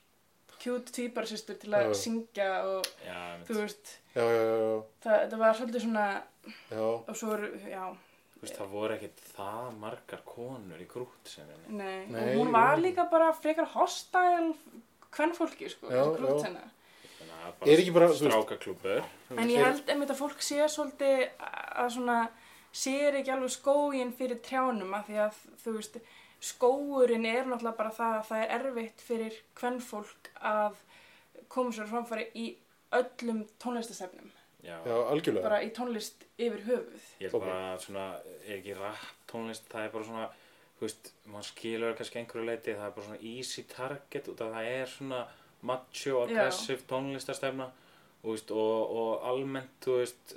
[0.62, 1.94] cute tvíbarsystur til að Já.
[1.98, 6.06] syngja og Já, þú veist, Já, já, já, það, það var svolítið svona,
[7.08, 7.86] og svo eru, já,
[8.36, 11.74] Þú veist, það voru ekkit það margar konur í grútsenninni.
[11.78, 14.54] nei, Nei, og hún var líka bara frekar hostile
[15.14, 16.22] hvernfólki, sko, Já, þessi já.
[16.22, 16.64] grútsenna.
[17.20, 19.04] Þannig að Er ekki bara, strákaklúpur.
[19.38, 22.18] En ég held einmitt að fólk sé svolítið að svona,
[22.72, 25.98] sér ekki alveg skógin fyrir trjánum af því að, þú veist,
[26.42, 30.78] skóurinn er náttúrulega bara það að það er erfitt fyrir hvernfólk að
[31.52, 32.46] koma sér framfæri í
[32.98, 34.32] öllum tónlistastefnum,
[34.64, 35.44] Já, algjörlega.
[35.46, 37.04] bara í tónlist yfir höfuð.
[37.20, 38.08] ég held bara svona,
[38.48, 40.26] er ekki rap tónlist, það er bara svona,
[40.80, 44.72] þú veist, maður skilur kannski einhverju leiti, það er bara svona easy target af það
[44.72, 45.22] er svona
[45.62, 47.70] macho, aggressive tónlistastefna
[48.24, 50.36] og, og, og almennt, þú veist,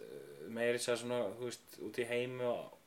[0.49, 2.79] meiri sér svona, þú veist, út í heimi og,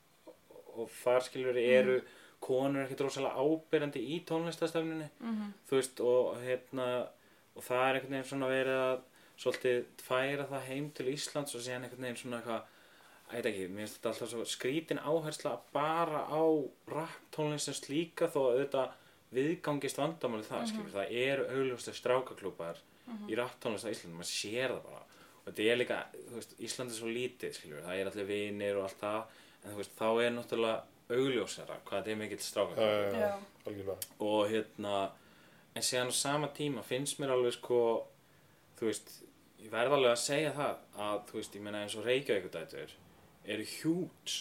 [0.77, 1.99] og þar skilur eru
[2.43, 6.87] konur ekkert rosalega ábyrjandi í tónlistastefnunni Mm þú veist og hérna
[7.57, 8.97] og það er einhvern veginn svona verið að
[9.37, 12.61] svolítið færa það heim til Íslands og síðan einhvern veginn svona eitthvað
[13.27, 16.43] ég veit ekki, mér finnst þetta alltaf svo skrítin áhersla bara á
[16.93, 18.93] rap tónlist sem slíka þó að auðvitað
[19.35, 22.79] viðgangist vandamáli það, mm skilur, það eru augljóslega strákaklúpar
[23.27, 25.03] í rap tónlist á Íslandi, maður sér það bara
[25.47, 25.97] þetta er líka,
[26.29, 29.21] þú veist, Ísland er svo lítið skilur, það er allir vinir og allt það.
[29.63, 33.29] En þú veist, þá er náttúrulega augljósara hvað þetta er mikill strákaklúpar já, já,
[33.87, 33.95] Já.
[34.19, 34.95] og hérna
[35.77, 37.79] en síðan á sama tíma finnst mér alveg sko
[38.79, 39.13] þú veist,
[39.63, 40.75] ég verð alveg að segja það
[41.07, 42.91] að þú veist, ég meina eins og Reykjavíkudætur
[43.47, 44.35] eru hjúts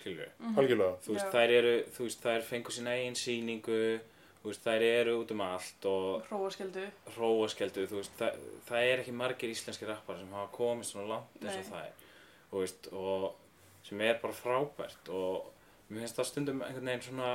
[0.00, 0.96] skilur Algjörlega.
[1.04, 1.32] þú veist, Já.
[1.36, 4.15] þær eru, þú veist, þær fengu sína eigin sýningu, þú
[4.50, 6.28] veist, þær eru út um allt og
[7.16, 7.82] Hróaskjöldu.
[8.20, 11.84] það, það er ekki margir íslenski rappar sem hafa komist svona langt eins og það
[11.88, 12.06] er,
[12.52, 13.26] þú veist, og
[13.86, 15.52] sem er bara frábært og
[15.90, 17.30] mér finnst það stundum einhvern veginn svona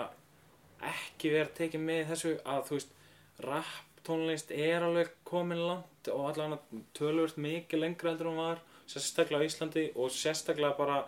[0.91, 2.93] ekki verið tekið með þessu að, þú veist,
[3.45, 9.45] rapp tónlist er alveg komin langt og allavega tölvöld mikið lengra heldur hún var, sérstaklega
[9.45, 11.03] á Íslandi og sérstaklega bara,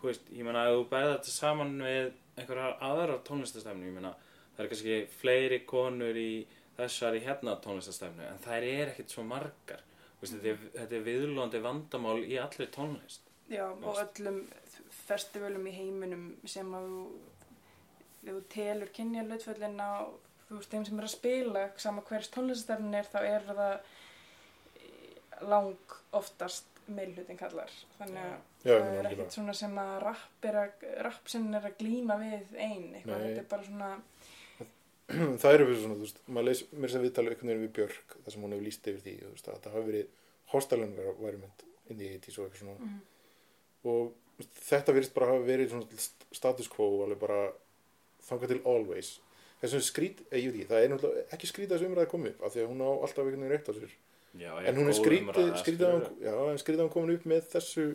[0.00, 4.14] þú veist, ég meina, ef þú berði þetta saman við einhverjar aðrar tónlistastefnu, ég meina,
[4.58, 6.32] það er kannski fleiri konur í
[6.78, 9.84] þessari hérna tónlistastefnu en þær er ekkert svo margar.
[10.18, 13.28] Þú veist, þetta, er, þetta er viðlóðandi vandamál í allri tónlist.
[13.48, 14.40] Já, og öllum
[15.06, 17.04] festivalum í heiminum sem að þú,
[18.18, 20.10] ef þú telur kynja hlutföllin á
[20.48, 23.62] þú veist, þeim sem er að spila, sama hvers tónlistastefnin er, þá er það
[25.48, 27.72] lang oftast meilhutin kallar.
[27.98, 31.76] Þannig að Já, það er ekkert svona sem að rapp er að, rappsinn er að
[31.78, 33.26] glíma við ein, eitthvað, Nei.
[33.28, 33.90] þetta er bara svona,
[35.42, 38.16] það eru fyrir svona, þú veist, maður leys mér sem viðtalið einhvern veginn við Björk
[38.24, 40.10] þar sem hún hefur líst yfir því, þú veist, að það hafi verið
[40.52, 42.76] hostalinn environment inn í 80s og eitthvað svona.
[42.78, 42.98] Mhm.
[43.88, 47.38] og þetta virðist bara hafa verið svona st- status quo alveg bara
[48.28, 49.08] þangað til always.
[49.62, 52.44] Þessum skrít, eða ég veit ekki, það er náttúrulega ekki skrítið þessu umræði komið upp
[52.46, 53.94] af því að hún á alltaf einhvern veginn rétt á sér.
[54.38, 57.24] Já, en hún er skrítið, skrítið að hún, já, en skrítið að hún komin upp
[57.32, 57.86] með þessu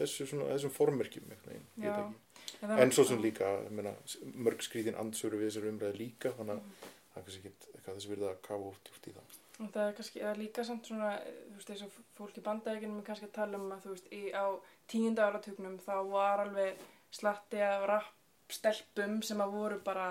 [0.00, 2.18] þessu svona, þessum formerkjum einhvern veginn, ég veit ekki
[2.62, 3.92] En en svo sem líka, meina,
[4.34, 8.10] mörg skrítin ansöru við þessari umræði líka þannig að það er kannski ekki eitthvað þess
[8.10, 11.58] verið að kafa út í það Og það er kannski er líka samt svona, þú
[11.58, 14.22] veist, eins og fólk í bandaríkjunum er kannski að tala um að, þú veist, í,
[14.32, 14.44] á
[14.88, 16.80] tíunda áratugnum þá var alveg
[17.12, 20.06] slatti af rappstelpum sem að voru bara,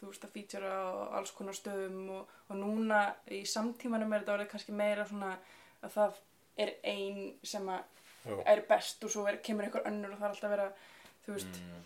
[0.00, 3.00] þú veist, að fítjara á alls konar stöðum og, og núna
[3.32, 5.32] í samtímanum er þetta orðið kannski meira svona
[5.80, 6.20] að það
[6.64, 7.82] er ein sem að
[8.24, 8.36] Já.
[8.52, 10.84] er best og svo er, kemur einhver önnur og það er alltaf verið að,
[11.26, 11.82] þú veist, Mm.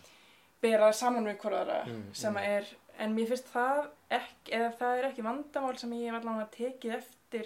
[0.61, 2.65] bera það saman við hverjara Mm, sem að er,
[2.99, 6.95] en mér finnst það ekki, eða það er ekki vandamál sem ég hef allavega tekið
[6.97, 7.45] eftir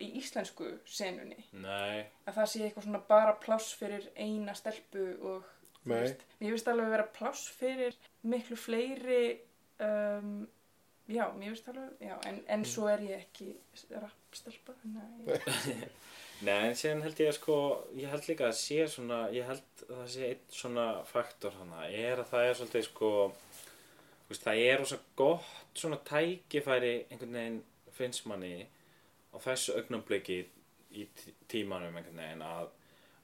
[0.00, 1.44] í íslensku senunni.
[1.52, 5.44] Nei, að það sé eitthvað svona bara pláss fyrir eina stelpu og
[5.86, 9.38] veist, mér finnst alveg að vera pláss fyrir miklu fleiri
[9.80, 10.48] um,
[11.08, 13.48] já, mér finnst alveg já, en, en svo er ég ekki
[14.02, 15.88] rappstelpa þannig að ég
[16.46, 17.54] Nei, en síðan held ég að sko,
[17.98, 21.80] ég held líka að sé svona, ég held að það sé einn svona faktor hana,
[21.90, 23.08] er að það er svolítið sko,
[24.28, 27.58] veist, það er rosa gott svona tækifæri einhvern veginn
[27.98, 28.52] finnst manni
[29.34, 30.38] á þessu augnumbliki
[30.94, 32.68] í tí- tímanum einhvern veginn að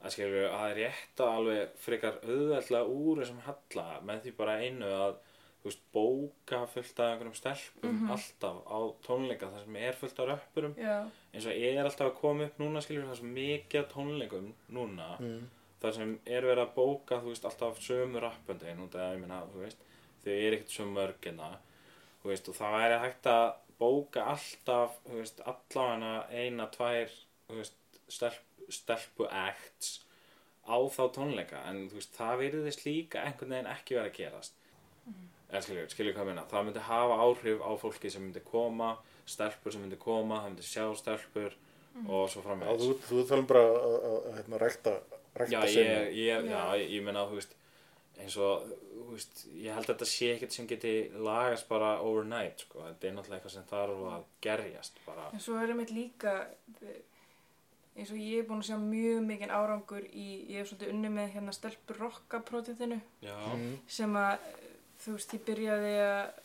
[0.04, 5.14] að skilur að rétta alveg frekar auðveldlega úr þessum halla með því bara einu að
[5.70, 10.74] veist, bóka fullt af einhverjum stelpum alltaf á tónleika þar sem er fullt af röppurum.
[10.76, 10.96] Já,
[11.32, 15.10] eins og er alltaf að koma upp núna skiljur það er svo mikið tónleikum núna
[15.18, 15.42] mm.
[15.82, 19.42] þar sem er verið að bóka þú veist alltaf sömu rappöndin út af ég meina
[19.52, 19.86] þú veist
[20.24, 21.56] þau eru ekkert svo mörg en það
[22.22, 23.46] þú veist og það er hægt að
[23.80, 27.16] bóka alltaf þú veist allavega eina tvær
[27.48, 30.00] þú veist stelp, stelpu acts
[30.64, 34.60] á þá tónleika en þú veist, það virðist líka einhvern veginn ekki vera að gerast
[35.54, 38.96] eða skilju, skilju hvað ég meina það myndi hafa áhrif á fólki sem myndi koma
[39.24, 41.54] stelpur sem myndi koma, það myndi sjá stelpur
[42.10, 44.58] og svo framvegis þú, þú talum bara að, að hérna,
[45.50, 46.76] Já, ég, ég, já, Já.
[46.78, 47.54] ég, meina, þú veist,
[48.22, 50.92] eins og, þú veist, ég held að þetta sé ekkert sem geti
[51.26, 52.84] lagast bara overnight, sko.
[52.84, 55.24] Þetta er náttúrulega eitthvað sem þarf að gerjast, bara.
[55.34, 56.36] En svo er einmitt líka,
[57.94, 61.10] eins og ég er búin að sjá mjög mikinn árangur í, ég hef svolítið unni
[61.14, 63.74] með hérna stelpur rocka prótintinu Já, Mhm.
[63.86, 64.38] sem að,
[65.04, 66.40] þú veist, ég byrjaði að,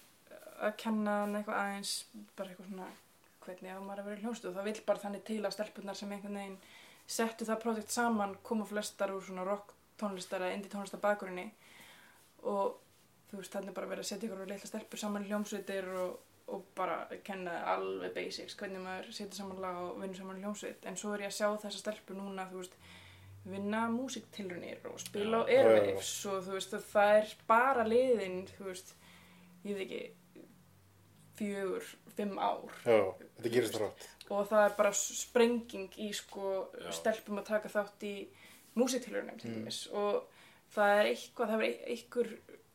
[0.67, 1.93] að kenna hann eitthvað aðeins,
[2.35, 2.89] bara eitthvað svona,
[3.45, 5.97] hvernig á maður að vera í hljónstu og það vill bara þannig til að stelpurnar
[5.97, 6.61] sem einhvern veginn
[7.09, 11.47] settu það prótikt saman, koma flestar úr svona rock tónlistar eða indie tónlistar bakgrunni.
[12.47, 12.77] Og
[13.29, 16.19] þú veist, þannig bara verið að setja ykkur og litla stelpur saman í hljómsveitir og,
[16.53, 20.85] og bara kenna alveg basics, hvernig maður setja saman lag og vinnur saman í hljómsveit.
[20.89, 22.77] En svo er ég að sjá þessa stelpur núna, þú veist
[23.51, 28.63] vinna músiktilrunir og spila á airwaves og þú veist, og það er bara liðin, þú
[28.69, 28.93] veist
[29.65, 30.03] ég veit ekki
[31.39, 31.85] fjögur,
[32.17, 32.99] fimm ár Já,
[33.39, 34.07] þetta gerist rætt.
[34.29, 36.91] og það er bara sprenging í sko Já.
[36.99, 38.15] stelpum að taka þátt í
[38.75, 39.55] músiktilrunum til Mm.
[39.63, 40.23] dæmis og
[40.75, 42.29] það er eitthvað, það er einhver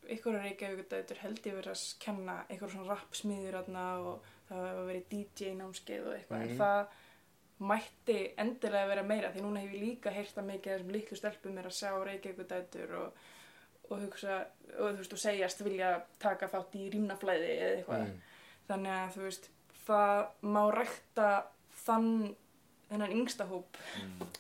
[0.09, 4.67] einhver að reykja þetta held ég verið að kenna einhver svona rapsmiður aðna og það
[4.69, 6.51] hefur verið DJ námskeið og eitthvað Mhm.
[6.51, 6.87] en það
[7.59, 11.59] mætti endilega vera meira því núna hef ég líka heyrt að mikið þessum litlu stelpum
[11.59, 13.12] er að sjá reykjavíkudætur og,
[13.90, 14.38] og hugsa
[14.79, 18.17] og þú veist og segjast vilja taka þátt í rýmnaflæði eða eitthvað Mm.
[18.69, 19.51] þannig að þú veist
[19.87, 20.17] það
[20.57, 21.29] má rækta
[21.85, 22.11] þann
[22.88, 23.77] þennan yngsta hóp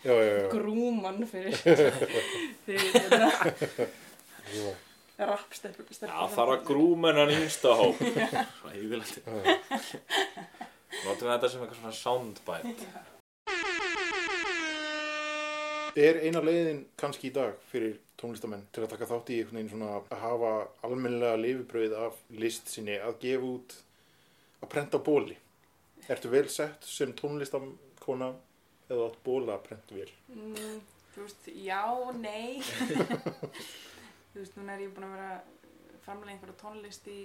[0.04, 0.48] Já, já, já.
[0.52, 1.56] grúman fyrir
[2.66, 3.30] þetta
[4.54, 4.74] já.
[5.18, 8.00] rappstelpur Já, þarf að grúma hennan yngsta hóp.
[8.00, 9.20] Svona íðilegt.
[11.04, 12.86] Notum við þetta sem eitthvað svona soundbite.
[16.00, 19.72] Er eina leiðin kannski í dag fyrir tónlistamenn til að taka þátt í einhvern veginn
[19.74, 20.52] svona að hafa
[20.88, 23.76] almennilega lifibröð af list sinni að gefa út
[24.64, 25.36] að prenta bóli?
[26.08, 28.32] Ertu vel sett sem tónlistakona
[28.88, 30.10] eða átt bóla að prenta vel?
[30.32, 31.84] mm, þú veist, já,
[32.16, 32.64] nei
[34.32, 35.32] þú veist, núna er ég búin að vera
[36.04, 37.20] framlega einhverja tónlist í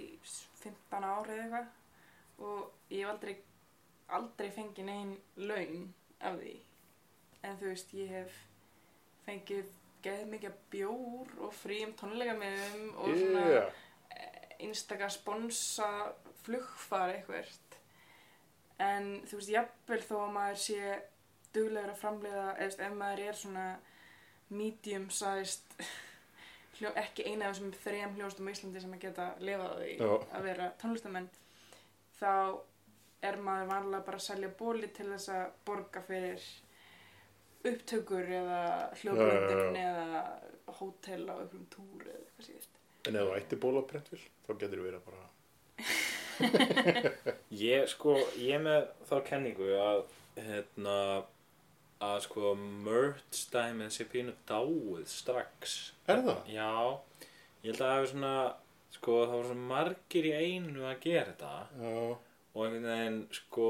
[0.62, 1.76] 15 ári eða eitthvað
[2.40, 3.34] og ég hef aldrei
[4.18, 5.84] aldrei fengið negin laun
[6.20, 6.54] af því
[7.42, 8.40] en þú veist, ég hef
[9.26, 9.70] fengið
[10.04, 12.60] geð mikið bjór og frím tónleika með
[12.96, 13.72] og svona Yeah.
[14.60, 15.86] einstakar sponsa
[16.44, 17.76] flugfar eitthvert
[18.80, 20.80] en þú veist, jafnvel þó að maður sé
[21.54, 23.66] duglegur að framleiða eða ef maður er svona
[24.50, 25.76] medium sized
[26.78, 29.94] hljó, ekki eina af þessum þrejum hljóstum á Íslandi sem að geta lifað á því
[30.00, 30.10] Já.
[30.36, 31.28] að vera tónlistamenn
[32.20, 32.32] þá
[33.26, 36.44] er maður vanlega bara að selja bóli til þess að borga fyrir
[37.70, 38.60] upptökur eða
[39.00, 40.22] hljóðbröndun eða
[40.78, 42.78] hótel á einhverjum túr eða eitthvað síðast.
[43.08, 45.28] En ef þú ætti bóla að prenta vel, þá getur þú verið bara...
[47.60, 49.98] Ég, sko, ég með þá kenningu að,
[50.40, 50.96] hérna,
[52.00, 55.76] að sko merch dæmið sé pínu dáið strax.
[56.08, 56.40] Er það?
[56.48, 56.70] Já,
[57.60, 58.34] ég held að það hefur svona,
[58.96, 61.52] sko, það voru svona margir í einu að gera þetta.
[61.76, 63.66] Já, og einhvern veginn, sko,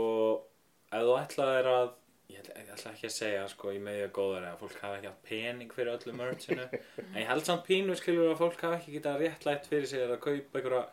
[0.90, 1.90] ef þú ætlaðir að,
[2.30, 5.74] ég ætla, ekki að segja, sko, í meðja góðar að fólk hafa ekki haft pening
[5.74, 6.66] fyrir öllu merchinu,
[7.10, 10.16] en ég held samt pínu, skilur, að fólk hafa ekki getað réttlætt fyrir sig að
[10.24, 10.86] kaupa einhverja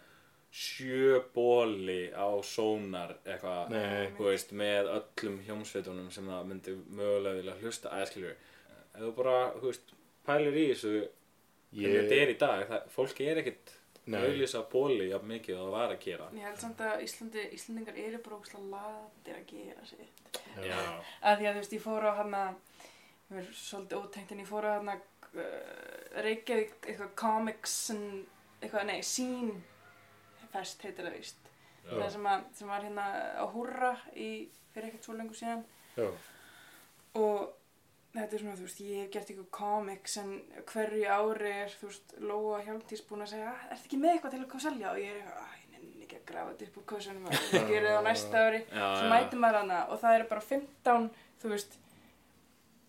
[0.58, 3.74] sjö bóli á sónar eitthvað,
[4.58, 8.38] með öllum hljómsveitunum sem það myndi mögulega vilja hlusta, að skilur,
[8.96, 9.92] ef þú bara, veist,
[10.28, 10.94] pælir í þessu,
[11.76, 13.77] hvernig þetta er í dag, það, fólki er ekkit
[14.08, 14.22] Nei.
[14.24, 16.28] auðlýsa bóli jafn mikið og það var að gera.
[16.38, 20.40] Ég held samt að Íslandi, Íslandingar eru bara ógslag latir að gera sitt.
[20.64, 20.78] Já.
[21.22, 22.44] Að því að þú veist, ég fór á hana,
[23.28, 28.06] það er svolítið ótengt en ég fór á hana uh, Reykjavík, eitthvað comics, en,
[28.62, 29.52] eitthvað, nei, sín
[30.54, 31.52] fest heitir það víst.
[31.84, 31.92] Já.
[31.98, 33.06] Það sem, að, sem var hérna
[33.40, 34.32] á Húrra í,
[34.74, 35.64] fyrir ekkert svo lengur síðan.
[35.98, 36.08] já,
[37.18, 37.57] Og
[38.14, 40.32] þetta er svona, þú veist, ég hef gert eitthvað comics en
[40.72, 44.32] hverju ári er, þú veist, Lóa Hjálmtís búin að segja, "Ah, ertu ekki með eitthvað
[44.32, 44.92] til að koma selja?
[44.92, 47.32] Og ég er eitthvað, "Æ, ég nenni ekki að grafa þetta upp úr kösunum og
[47.32, 48.62] ég gerir það á næsta ári.
[49.00, 51.10] Svo mætir maður hana og það eru bara 15
[51.42, 51.78] þú veist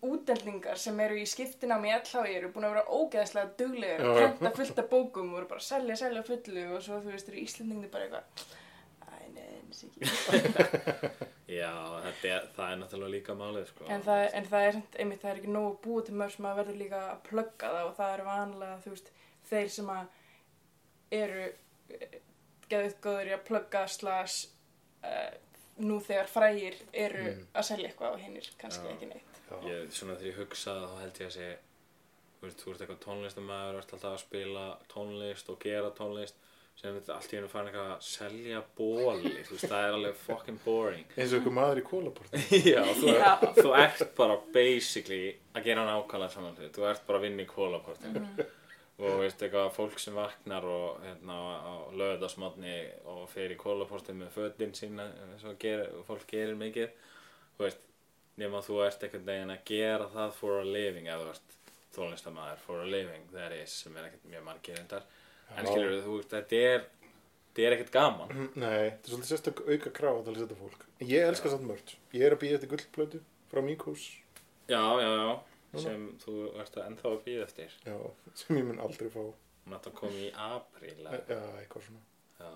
[0.01, 3.49] útdeldingar sem eru í skiptinámi í LHI eru búin að vera ógeðslega
[3.99, 4.13] Já.
[4.15, 7.41] prenta fullt af bókum og eru bara selja, selja fullu og svo þú veist eru
[7.43, 8.45] Íslandingi bara eitthvað
[9.69, 9.99] eins ekki
[11.59, 11.71] Já,
[12.05, 13.87] þetta er, það er náttúrulega líka málið, sko.
[13.89, 16.59] en það, en það er einmitt, það er ekki nógu búið til mörg sem að
[16.61, 19.09] verður líka að plugga það og það er vanlega, þú veist,
[19.49, 20.11] þeir sem að
[21.19, 21.47] eru
[22.69, 24.35] geðuð góður í að plugga slags
[25.01, 25.31] uh,
[25.81, 27.47] nú þegar frægir eru Mm.
[27.57, 28.91] að selja eitthvað og hinnir kannski Já.
[28.93, 29.55] ekki neitt já.
[29.71, 31.47] Ég, svona þegar ég hugsa þá held ég að sé
[32.39, 36.37] þú veist, þú ert eitthvað tónlistamæður, ert alltaf að spila tónlist og gera tónlist
[36.79, 40.21] sem þetta allt í hennu farin eitthvað að selja bóli, þú veist, það er alveg
[40.23, 41.09] fucking boring.
[41.17, 43.33] eins og ykkur maður í kólaporti Já, þú, Já.
[43.57, 45.19] þú ert bara basically
[45.59, 48.23] að gera nákvæmlega saman hlut, þú ert bara að vinna í kólaportinu
[48.99, 52.73] og veist eitthvað fólk sem vaknar og hérna á lögðasmátni
[53.11, 56.89] og fer í kólaportinu með fötin sína eins og ger, fólk gerir mikið.
[57.55, 57.85] Þú veist,
[58.39, 61.55] nema þú ert einhvern veginn að gera það for a living eða þú ert
[61.95, 63.23] tónlistamæður for a living.
[63.31, 65.07] That is, sem er ekkert mjög margir endar
[65.57, 66.85] en skilur þú þetta er
[67.49, 70.85] þetta er ekkert gaman Nei, þetta er svolítið sérstök auka krafa til að setja fólk.
[71.01, 71.95] En Ég elska samt mörgt.
[72.15, 74.03] Ég er að býja eftir gullplötu frá Míkós,
[74.69, 75.29] já, já, já,
[75.81, 77.95] sem þú ert að ennþá að býða eftir já,
[78.43, 79.23] sem ég mun aldrei fá.
[79.73, 82.03] að koma í apríl Já, eitthvað svona.
[82.39, 82.51] já.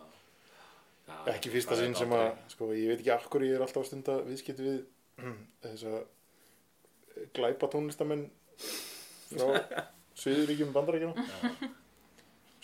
[1.03, 3.89] Já, Ekki fyrsta sinn sem að, sko, ég veit ekki akkur ég er alltaf að
[3.89, 4.79] stunda viðskipti við
[5.65, 8.23] þess að glæpa tónlistamenn
[9.33, 9.49] frá
[10.23, 11.25] Suðuríkjum bandarækjana.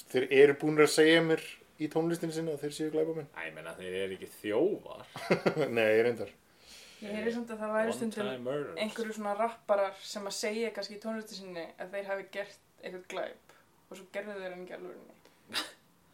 [0.09, 1.43] Þeir eru búin að segja mér
[1.79, 3.29] í tónlistin sinni að þeir séu glæpamenn.
[3.37, 5.03] Æ, ég meina þeir eru ekki þjófar
[5.77, 6.31] Nei, ég reyndar.
[6.99, 8.49] Ég heyri samt að það væri stundum
[8.83, 13.05] einhverju svona rapparar sem að segja kannski í tónlistu sinni að þeir hafi gert eitthvað
[13.13, 13.55] glæp
[13.89, 15.19] og svo gerðu þeir ekki alveg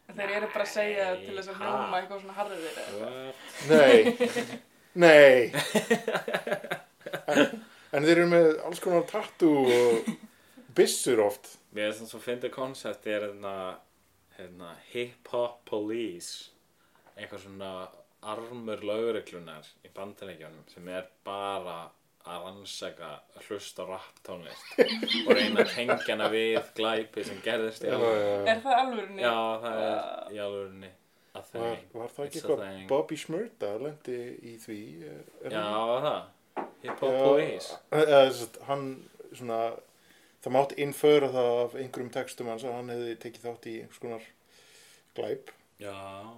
[0.06, 3.34] en þeir eru bara að segja það til þess að hljóma eitthvað svona eða eitthvað.
[3.72, 3.96] Nei,
[5.04, 5.40] nei.
[7.26, 7.38] En,
[7.94, 10.08] en þeir eru með alls konar tattoo og
[10.76, 11.52] byssur oft.
[11.74, 13.54] Mér finnst það svo fyndið koncept er hérna,
[14.38, 16.50] hérna hip-hop police
[17.16, 17.70] eitthvað svona
[18.26, 21.76] armur lögreglunar í bandaríkjónum sem er bara
[22.26, 23.08] að rannsaka
[23.46, 27.98] hlusta á rap tónlist og reyna að tengja hana við glæpi sem gerðist í já.
[28.50, 29.22] Er það alvörinni?
[29.22, 30.90] Já, það er í alvegurni
[31.36, 32.80] að Var, var það ekki eitthvað.
[32.90, 34.78] Bobby Smurda lendi í því?
[35.44, 36.22] er Já, hann- var það
[36.82, 38.86] Hip-hop police sem sagt, hann
[39.36, 39.60] svona
[40.46, 44.02] það mátt innföra það af einhverjum textum hans að hann hefði tekið þátt í einhvers
[44.04, 44.26] konar
[45.18, 45.50] glæp.
[45.82, 45.96] Já,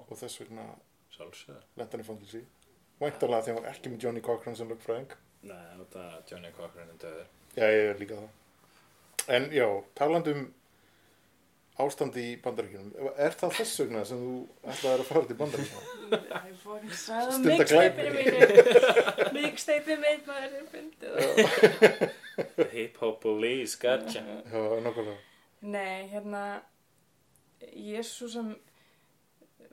[0.09, 0.65] og þess vegna
[1.13, 2.45] sjálfsögur lenda hann í fangilsi
[2.99, 5.13] væntanlega þegar hann var ekki með Johnny Cochran sem lögfræðing.
[5.47, 8.31] Nei, þetta Johnny Cochran er döður já, ég er líka það.
[9.37, 9.67] En já,
[9.99, 10.47] talandi um
[11.79, 14.33] ástandi í bandaríkjunum er það þess vegna sem þú
[14.73, 15.85] ætlaðir að fara til bandaríkjunum?
[16.17, 19.29] Æ, fókin sagði Stunda mixtapeinu mínu.
[19.37, 22.17] Mixtapeið mitt maður er fyndið
[22.75, 24.23] Hip-hop police, gotcha.
[24.23, 25.17] Já, nokkulega
[25.61, 26.43] Nei, hérna
[27.75, 28.53] ég er svo sem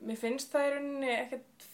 [0.06, 1.65] mér finnst það í rauninni ekkert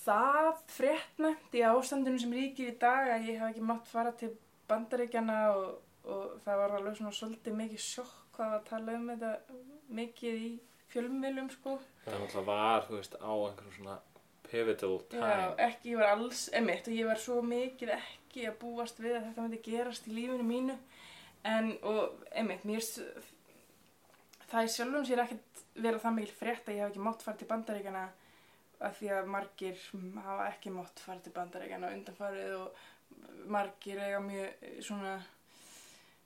[0.00, 4.32] það fréttnæmt í ástandinu sem ríkir í dag að ég hef ekki mátt fara til
[4.68, 9.08] bandaríkjana og, og það var alveg svona svolítið mikið sjokk hvað var að tala um
[9.10, 9.32] þetta
[10.00, 10.50] mikið í
[10.90, 11.76] fjölmiðlum sko.
[12.06, 13.96] Það var, þú veist, á einhverjum svona
[14.48, 15.32] pivotal time.
[15.32, 19.26] Já, ekki, ég var alls emitt ég var svo mikið ekki að búast við að
[19.28, 20.78] þetta myndi gerast í lífinu mínu
[21.48, 22.84] en, og emitt, mér
[24.50, 27.40] það er sjálfum sér ekkert vera það mikil frétt að ég hef ekki mátt fara
[27.40, 28.06] til bandaríkjana
[28.80, 29.82] af því að margir
[30.24, 32.80] hafa ekki mátt fara til bandaríkjana undanfarið og
[33.50, 35.14] margir eiga mjög svona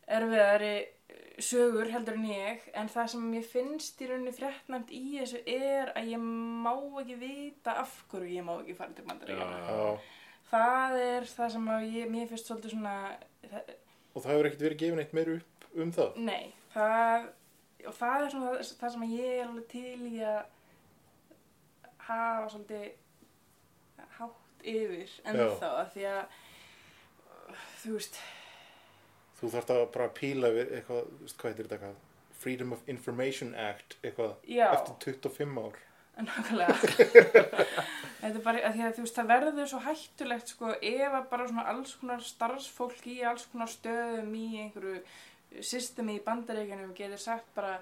[0.06, 5.04] erfiðari eh, sögur heldur en ég en það sem ég finnst í rauninni fréttnæmt í
[5.18, 6.26] þessu er að ég
[6.64, 9.78] má ekki vita af hverju ég má ekki fara til bandaríkjana Já.
[9.78, 9.96] já,
[10.50, 12.96] það er það sem að ég, mér finnst svolítið svona
[13.50, 13.72] það,
[14.14, 17.30] og það hefur ekkert verið gefin eitt meir upp um það nei, það
[17.84, 20.42] og það er svona það, það sem að ég er alveg til í að
[22.04, 22.86] hafa svolítið
[24.18, 25.46] hátt yfir en Já.
[25.60, 26.40] þá að því að
[27.82, 28.18] þú veist
[29.44, 32.02] þú þarft að bara píla við eitthvað, hvað heitir þetta eitthvað?
[32.44, 34.66] Freedom of Information Act eitthvað Já.
[34.74, 35.78] eftir 25 ár.
[36.24, 36.74] Nákvæmlega.
[38.44, 41.64] Bara að því að þú veist það verður svo hættulegt sko ef að bara svona
[41.72, 47.74] alls konar starfsfólk í alls konar stöðum í einhverju systemi í bandaríkjanum getur sagt bara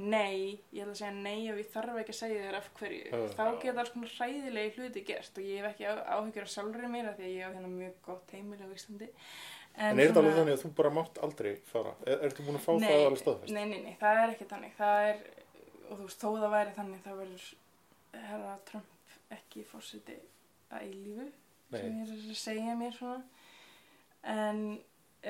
[0.00, 3.00] nei, ég ætla að segja nei og ég þarf ekki að segja þér af hverju.
[3.06, 3.24] Já.
[3.36, 7.10] þá geta alls konar hræðilegi hluti gerst og ég hef ekki áhyggjur af sjálfurinn mér
[7.10, 8.70] af því að ég hef hérna mjög gott heimili á
[9.80, 12.58] Íslandi en, er þetta alveg þannig að þú bara mátt aldrei fara er, ertu búin
[12.58, 14.74] að fá það alveg staðfest Nei, nei, nei, það er ekki þannig.
[14.76, 15.22] Það er,
[15.86, 17.46] og þú veist, þó það væri þannig, það verður
[18.28, 20.18] herra Trump ekki fórseti
[20.70, 21.26] að eilífu,
[21.70, 21.80] Nei.
[21.80, 23.20] sem ég er að segja mér svona.
[24.30, 24.62] En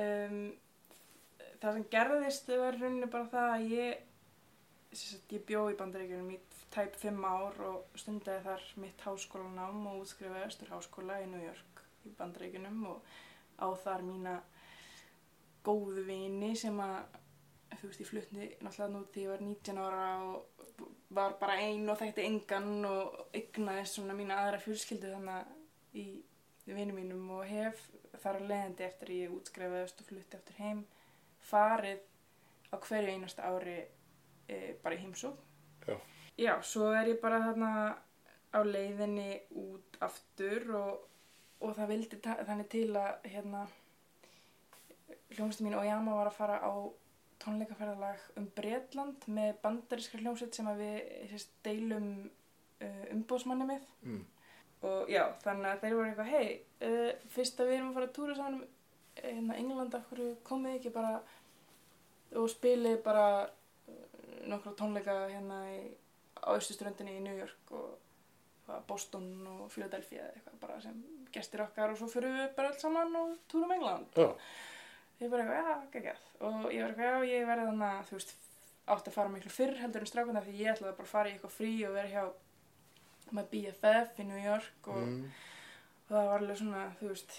[0.02, 0.38] um,
[1.62, 4.04] það sem gerðist var rauninni bara það að ég,
[4.92, 6.40] sagt, ég bjó í bandaríkjunum í
[6.74, 11.82] tæp fimm ár og stundaði þar mitt háskólanám og útskrifaði östur háskóla í New York
[12.06, 13.16] í bandaríkjunum og
[13.60, 14.36] á þar mína
[15.64, 17.18] góðu vini sem að
[17.80, 20.60] þú veist, ég flutti náttúrulega nú þegar ég var 19 ára og
[21.10, 26.06] var bara ein og þekkti engan og eignaðist svona mína aðra fjölskyldu þannig í
[26.70, 27.80] vinum mínum og hef
[28.20, 30.84] þar að leiðandi eftir ég útskrifaðist og flutti eftir heim
[31.50, 32.02] farið
[32.70, 33.78] á hverju einasta ári
[34.46, 35.40] e, bara í heimsók.
[35.86, 35.96] Já.
[36.38, 37.70] Já, svo er ég bara þarna
[38.54, 41.06] á leiðinni út aftur og,
[41.60, 43.66] og það vildi þannig til að hérna
[45.36, 46.72] hljómsveit mín og Jama var að fara á
[47.40, 50.98] tónleikaferðalag um Bretland með bandaríska hljómsveit sem við
[51.30, 52.10] sérst, deilum
[52.82, 54.24] uh, umbóðsmanni með Mm.
[54.88, 58.08] og já, þannig að þeir voru eitthvað hei, uh, fyrst að við erum að fara
[58.08, 58.62] að túra saman
[59.20, 61.14] hérna, England, af hverju komið ekki bara
[62.40, 63.96] og spilið bara uh,
[64.48, 65.80] nokkra tónleika hérna í,
[66.40, 67.98] á austuströndinni í New York og
[68.66, 71.00] hvað, Boston og Philadelphia eitthvað bara sem
[71.34, 74.28] gestir okkar og svo fyrir við bara alls saman og túrum England Já,
[75.20, 78.16] ég bara eitthvað, já, geggjað og ég var eitthvað, já, ég verði þannig að þú
[78.18, 78.32] veist
[78.90, 81.34] átti að fara miklu fyrr heldur en strákuna því ég ætlaði bara að fara í
[81.36, 82.24] eitthvað frí og vera hjá
[83.36, 85.20] með BFF í New York og, mm.
[86.08, 87.36] og það var alveg svona, þú veist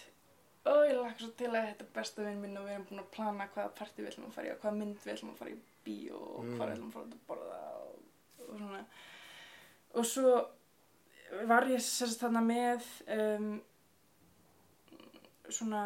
[0.61, 3.01] ó, ég lakka svo til að þetta er besta vinn minn og við erum búin
[3.03, 5.41] að plana hvaða partí við ætlum að fara í og hvaða mynd við ætlum að
[5.41, 6.53] fara í bíó og Mm.
[6.55, 7.99] hvað við ætlum að fara að borða og,
[8.45, 8.81] og svona
[9.91, 10.35] og svo
[11.49, 12.87] var ég sérst þarna með
[13.17, 13.51] um,
[15.55, 15.83] svona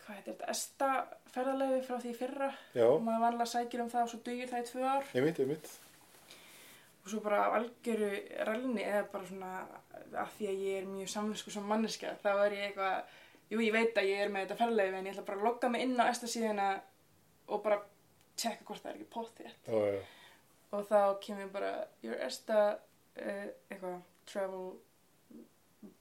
[0.00, 0.88] hvað heitir þetta, esta
[1.34, 2.50] ferðalegi frá því fyrra.
[2.74, 5.08] Já, og maður vanlega sækir um það og svo dugir það í tvö ár.
[5.14, 5.70] Ég mitt, ég mitt.
[7.00, 8.10] og svo bara á algjöru
[8.44, 9.50] rælni eða bara svona
[10.20, 13.14] af því að ég er mjög samvinsku sem manneska þá er ég eitthvað,
[13.50, 15.70] jú ég veit að ég er með þetta ferðalegi en ég ætla bara að logga
[15.72, 16.68] mig inn á esta síðuna
[17.48, 17.80] og bara
[18.36, 20.02] tjekka hvort það er ekki Já, já,
[20.70, 21.72] og þá kemur bara
[22.02, 24.66] your esta uh, eitthvað travel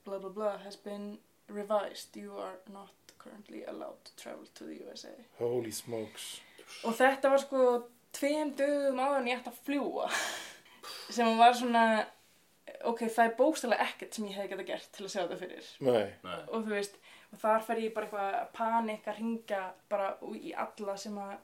[0.06, 1.18] blah blah blah has been
[1.54, 6.42] revised you are not currently allowed to travel to the USA holy smokes.
[6.84, 7.66] og þetta var sko
[8.16, 10.08] tveim dögum áður en ég ætti að fljúa
[11.10, 11.84] sem var svona
[12.86, 15.70] ok, það er bókstælega ekkert sem ég hefði geta gert til að sjá þetta fyrir.
[15.86, 16.40] Nei, Nei.
[16.48, 16.98] og þú veist,
[17.34, 21.36] og þar fer ég bara eitthvað að panik að ringa bara í alla sem að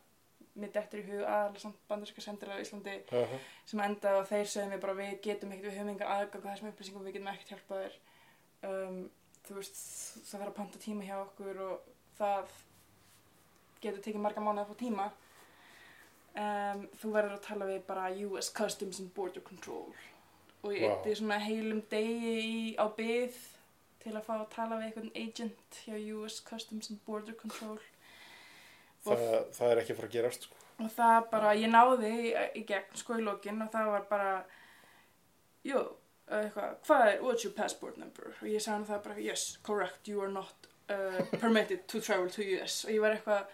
[0.56, 4.48] mér dettur í hug aðalega samt bandarska sendir á Íslandi aha, sem enda og þeir
[4.54, 7.32] sögðu mér bara við getum ekkert, við höfum enga aðgang á þessum upplýsingum, við getum
[7.34, 7.98] ekkert hjálpað þér.
[8.70, 9.02] Um,
[9.46, 9.84] þú veist,
[10.26, 12.56] það þarf að panta tíma hjá okkur og það
[13.84, 15.08] getur tekið marga mánuð að fá tíma
[16.42, 19.92] um, þú verður að tala við bara US Customs and Border Control
[20.66, 21.12] og ég wow.
[21.14, 23.36] svona heilum degi í, á byð
[24.02, 27.78] til að fá að tala við einhvern agent hjá US Customs and Border Control
[29.06, 29.26] það,
[29.58, 30.64] það er ekki fara að gerast, sko.
[30.82, 32.14] og það bara, ég náði
[32.58, 34.34] í, gegn í lokin og það var bara
[35.66, 35.84] jú,
[36.32, 38.34] eitthvað hvað er, what's your passport number?
[38.42, 42.30] Og ég sagði hann það bara, yes, correct, you are not uh, permitted to travel
[42.30, 43.46] to US og ég var eitthvað,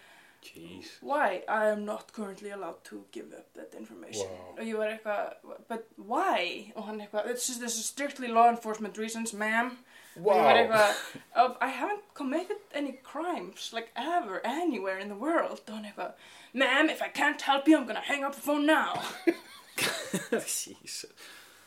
[0.42, 0.88] Jeez.
[1.00, 4.26] why, I am not currently allowed to give up that information.
[4.26, 4.56] Wow.
[4.58, 6.72] og ég var eitthvað, but why?
[6.74, 9.76] Og hann eitthvað, this is, strictly law enforcement reasons, ma'am.
[10.16, 10.96] Og ég var eitthvað,
[11.36, 15.62] oh, I haven't committed any crimes like ever anywhere in the world.
[15.68, 16.12] Og hann eitthvað,
[16.52, 19.00] ma'am, if I can't help you I'm gonna hang up the phone now.
[20.32, 21.06] Jesus.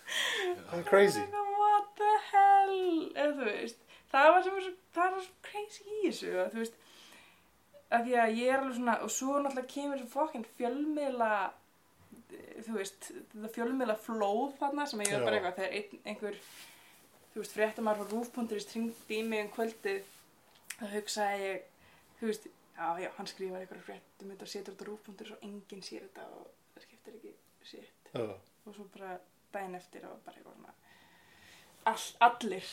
[0.70, 1.26] Það er crazy.
[1.56, 2.80] What the hell?
[3.16, 6.82] Eða þú veist, það var sem það var svo crazy í þessu og þú veist
[7.95, 11.32] að því að ég er alveg svona og svo náttúrulega kemur þessu fokkin fjölmiðla
[12.66, 13.12] þú veist,
[13.56, 16.39] fjölmiðla flóð þarna sem ég er bara eitthvað þegar ein, einhver
[17.34, 20.12] þú veist, fréttamar frá rúf.is tringdi í mig um kvöldið
[20.76, 21.70] þá hugsaði ég
[22.20, 25.47] þú veist, já, já, hann skrifar eitthvað frétt um þetta og setur þetta rúf.is og
[25.49, 27.36] enginn sér þetta og það skiptir ekki
[27.72, 29.18] sitt Já, og svo bara
[29.56, 30.76] daginn eftir og bara eitthvað svona
[31.91, 32.70] all, allir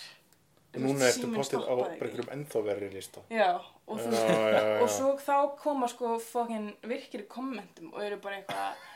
[0.82, 3.20] núna ertu postið á einhverjum ennþá verri lista.
[3.28, 3.50] já,
[3.86, 4.78] og, þú, Já, já, já.
[4.80, 8.88] og svo þá koma sko fokkin virkir kommentum og eru bara eitthvað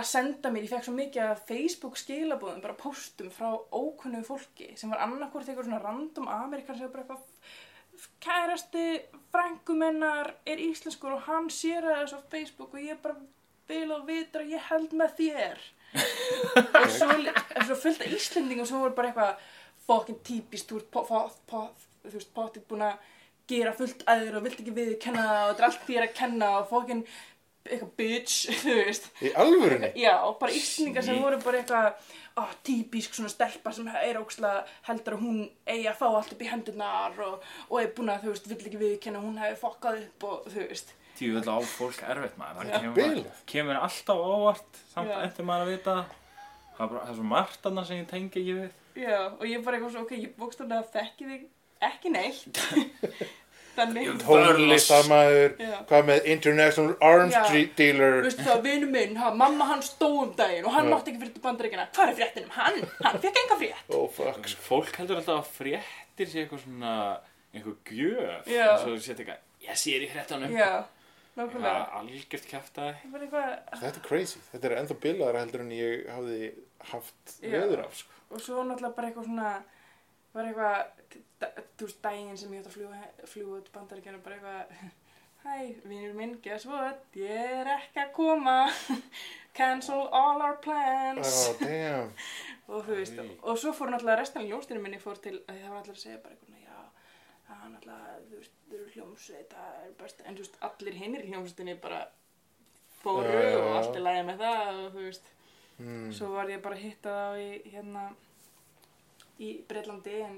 [0.00, 4.68] að senda mér, ég fekk svo mikið af Facebook skilabóðum, bara póstum frá ókunnu fólki
[4.78, 8.84] sem var annarkvort eitthvað svona random Amerikan sem bara eitthvað kærasti
[9.32, 13.16] frængumennar er íslenskur og hann sér það þessu á Facebook og ég bara
[13.70, 15.64] vil og vitur að ég held með þér
[15.94, 17.08] og svo,
[17.66, 19.48] svo fullt af Íslendingum sem voru bara eitthvað
[19.86, 20.80] fokkin típist, þú
[22.14, 23.10] veist, potið búin að
[23.50, 26.16] gera fullt aður og vilt ekki við kenna það og þetta er allt þér að
[26.20, 27.04] kenna og fokkin
[27.70, 29.10] eitthvað bitch, þú veist.
[29.20, 29.90] Í alvörunni?
[30.00, 35.18] Já, bara Íslendingar sem voru bara eitthvað ó, típisk svona stelpa sem er ókslega heldur
[35.18, 38.34] að hún eigi að fá allt upp í hendurnar og, og er búin að, þú
[38.34, 42.00] veist, vill ekki viðkenna hún hefði fokkað upp og, þú veist Tíu vil á fólk
[42.08, 42.70] erfitt maður.
[42.72, 45.96] Það kemur, kemur alltaf á óvart, samt eftir maður að vita.
[46.76, 48.70] Það er, bara, það er svo margt annað sem ég tengi ekki við.
[49.00, 51.44] Já, og ég bara eitthvað svo, ok, ég bókstaflega þekki þig
[51.80, 52.58] ekki neitt
[53.76, 55.76] Þannig, Tónlistamæður, Já.
[55.88, 57.44] hvað með International Arms Já.
[57.78, 58.16] Dealer.
[58.26, 60.92] veistu það, vinu minn, ha, mamma hann stóð um daginn og hann Já.
[60.92, 62.80] mátti ekki fyrir til bandaríkina Hvað er fréttin um hann?
[63.06, 64.50] Hann fekk enga frétt Oh fuck.
[64.66, 66.94] Fólk heldur alltaf að fréttir sé eitthvað svona,
[67.54, 68.50] einhver gjöf.
[68.50, 68.66] Já.
[68.74, 70.58] En svo setja eitthvað, ég sé þér í fréttanum.
[70.58, 70.70] Já,
[71.40, 71.84] nákvæmlega.
[72.00, 74.40] algjört Bara eitthvað, Þetta er crazy.
[74.52, 76.52] Þetta er ennþá bilaðara heldur en ég hafði
[76.90, 78.16] haft veður af, sko.
[78.30, 79.50] og svo náttúrulega bara eitthvað svona,
[80.34, 84.94] bara eitthvað, þú veist, daginn sem ég átt að fljúga út bandaríkjana, bara eitthvað,
[85.44, 85.56] hæ,
[85.88, 88.56] vinur minn, guess what, ég er ekki að koma,
[89.58, 91.34] cancel all our plans.
[91.50, 92.12] Oh, damn.
[92.70, 93.26] og þú veist, Æ.
[93.42, 96.02] og svo fór náttúrulega restan af ljónstinu minni fór til, að það var allir að
[96.04, 96.78] segja bara eitthvað, já,
[97.48, 100.94] það er náttúrulega, þú veist, þau eru hljómsveit, það er best, en þú veist, allir
[101.00, 102.00] hinnir hljómsveitinni bara
[103.02, 103.76] fóru Já, já, og já.
[103.80, 105.30] allt er lægi með það og þú veist,
[105.80, 106.10] Mm.
[106.12, 108.02] svo var ég bara að hitta þá í, hérna,
[109.40, 110.34] í Breitlandi, en,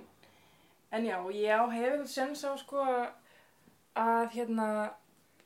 [0.95, 2.79] en já, ég á hefur sens á, sko,
[3.99, 4.69] að, hérna,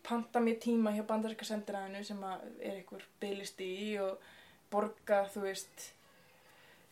[0.04, 4.18] panta mér tíma hjá bandaríska sendiræðinu sem er einhver bygglisti í og
[4.70, 5.86] borga, þú veist,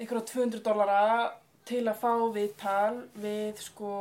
[0.00, 1.34] einhverja 200 dollara
[1.68, 3.92] til að fá viðtal við sko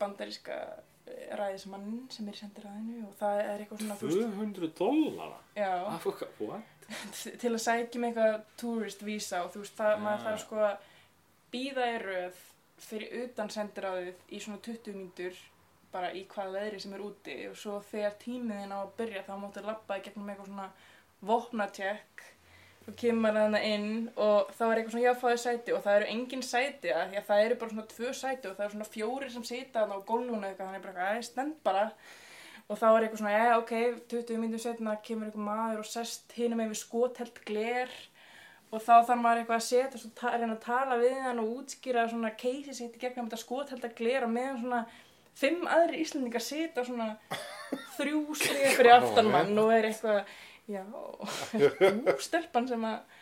[0.00, 0.56] bandaríska
[1.06, 5.40] e, ræðismann sem er í sendiræðinu og það er eitthvað svona, þú veist, 200 dollara
[5.56, 5.72] já,
[6.40, 6.76] what?
[7.42, 10.02] til að sækja með eitthvað tourist visa og þú veist, það, Já.
[10.06, 10.88] maður þarf sko að
[11.54, 12.42] býða í röð
[12.80, 15.40] fyrir utan sendiráðið í svona 20 mínútur
[15.90, 19.32] bara í hvað veðri sem er úti og svo þegar tímiðin á að byrja þá
[19.42, 20.68] máttu í gegnum eitthvað svona
[21.30, 22.26] vopnatjekk
[22.90, 25.74] og kemur þarna inn og þá er eitthvað svona jáfáði sæti.
[25.76, 28.56] Og það eru engin sæti að því að það eru bara svona tvö sæti og
[28.56, 30.70] það eru svona fjóri sem sita á gólfuna eitthvað.
[30.70, 31.84] Þannig bara, að stend bara.
[32.70, 33.74] Og þá er eitthvað svona, já, ok,
[34.12, 37.94] 20 minnum setna kemur eitthvað maður og sest hinum með skothelt gler.
[38.70, 42.04] Og þá þarf maður eitthvað að setja og reyna að tala við hann og útskýra
[42.10, 44.84] svona keisi sitt í gegnum þetta skothelta gler og meðan svona
[45.40, 47.08] fimm aðri íslendingar sita svona
[47.98, 50.22] þrjú skrið fyrir aftan mann og er eitthvað,
[50.70, 50.84] já,
[51.90, 53.20] ú, stelpan sem að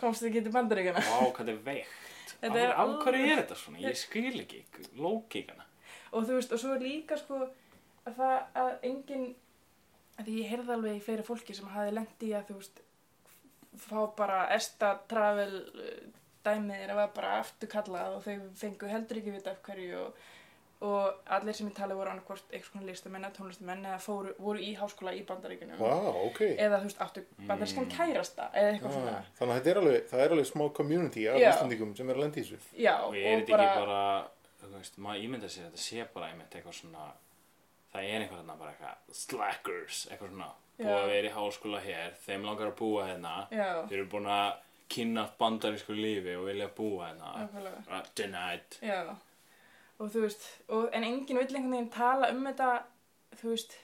[0.00, 1.02] komst ekki til bandaríkjana.
[1.02, 1.98] Vá, hvað þetta er veikt
[2.42, 3.82] Þetta er Af hverju er þetta svona?
[3.84, 4.64] Ég skil ekki
[4.98, 5.68] lókíkana
[6.12, 7.38] og þú veist, og svo er líka sko
[8.04, 9.28] að það að engin
[10.18, 12.82] að því ég heyrði alveg í fleiri fólki sem hafi lent í að þú veist
[13.82, 16.02] fá bara esta travel uh,
[16.44, 20.22] dæmið er að vera bara afturkallað og þau fengu heldur ekki vita af hverju og,
[20.82, 24.58] og allir sem ég tala voru annarkvort eitthvað svona listamenn eða tónlistamenn eða fóru, voru
[24.66, 25.94] í háskóla í bandaríkunum Vá,
[26.26, 26.40] ok.
[26.58, 30.06] eða þú veist áttu bandarískan kærasta eða eitthvað Ah, svona þannig að þetta er alveg,
[30.12, 31.48] það er alveg smá community af Já.
[31.52, 32.58] Íslandingum sem er að lenda í þessu.
[32.86, 34.00] já Og er þetta ekki bara,
[34.62, 37.06] þú veist, maður ímynda sér að þetta sé bara einmitt eitthvað svona
[37.92, 40.46] Það er einhver hérna bara eitthvað slackers, eitthvað svona.
[40.78, 43.32] Búið að vera í háskóla hér, þeim langar að búa hérna.
[43.52, 44.52] Já, Þeir eru búin að
[44.92, 48.96] kynna bandarísku lífi og vilja búa hérna nákvæmlega Bara, Denied Já,
[50.02, 50.44] og þú veist,
[50.74, 52.68] og, en enginn vill einhvern veginn tala um þetta,
[53.40, 53.76] þú veist,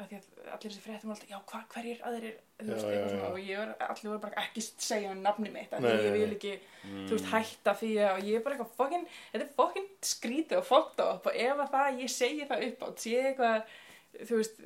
[0.00, 2.92] að því að allir þessi fréttum alltaf, já, hva, hverjir aðrir, þú Já, veist, já,
[2.92, 3.32] eitthvað svona, já.
[3.32, 6.36] og ég var, allir voru bara ekki segja nafni mitt, að Nei, ég nei, vil
[6.38, 7.02] ekki, Mm.
[7.06, 10.58] þú veist, hætta því að, og ég er bara eitthvað fokkin, þetta er fokkin skrítið
[10.58, 13.76] og fokkt á upp, og ef að það, ég segi það upp átt, sé eitthvað,
[14.26, 14.64] þú veist,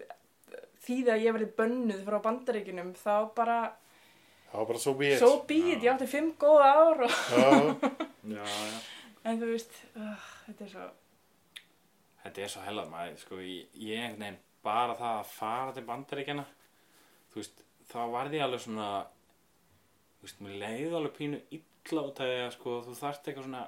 [0.87, 3.59] því að ég verði bönnuð frá bandaríkinum, þá bara,
[4.47, 5.19] Það var bara svo býð.
[5.19, 7.51] so be it, ég átti fimm góða ár og, Já,
[8.39, 8.79] Já, já
[9.27, 10.87] en þú veist, uh, þetta er svo,
[12.27, 15.85] Þetta er svo hellað maður, sko, ég, ég einhvern veginn bara það að fara til
[15.87, 16.43] bandaríkjana,
[17.31, 18.87] þú veist, þá varði ég alveg svona,
[20.19, 23.47] þú veist, mér leiði alveg pínu illa út af því að, sko, þú þarft eitthvað
[23.47, 23.63] svona,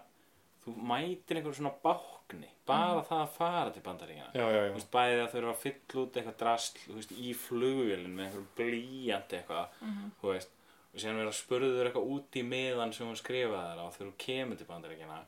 [0.64, 4.34] þú mætir einhver svona bákni, bara það að fara til bandaríkjana.
[4.34, 4.74] já, já, Þú já.
[4.80, 8.52] veist, bæði að þurfa að fylla út eitthvað drasl, þú veist, í flugvélinn með einhverjum
[8.58, 9.80] blíjandi eitthvað,
[10.18, 10.50] þú veist,
[10.90, 14.10] og síðan vera að spurður eitthvað út í miðan sem hún skrifaði þér á þegar
[14.10, 15.18] þú kemur til bandaríkjana.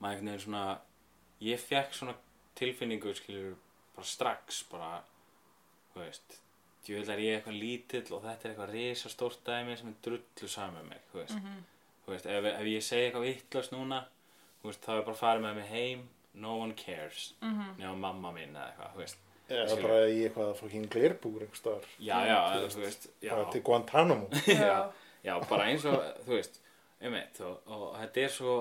[0.00, 0.64] Maður einhvern veginn svona,
[1.46, 2.16] ég fekk svona
[2.56, 3.54] tilfinningu, skilur,
[3.96, 4.90] bara strax, bara,
[5.94, 6.36] þú veist,
[6.86, 9.96] ég vil að ég er eitthvað lítill og þetta er eitthvað risastórt dæmi sem er
[10.04, 11.38] drullu saman með mig, þú veist.
[12.06, 14.02] Þú veist, ef, ef ég segi eitthvað vittlust núna,
[14.60, 16.04] þú veist, þá er bara að fara með mig heim,
[16.36, 19.22] no one cares, nema mamma mín eða eitthvað, þú veist.
[19.46, 20.54] Það er bara í eitthvað
[21.40, 21.90] einhver staðar.
[22.02, 23.30] Já, já, eða, þú veist, já.
[23.32, 24.30] Bara til Guantanamo.
[24.66, 24.78] já,
[25.26, 26.60] Já, bara eins og, þú veist,
[27.02, 28.52] einmitt, og, og þetta er svo,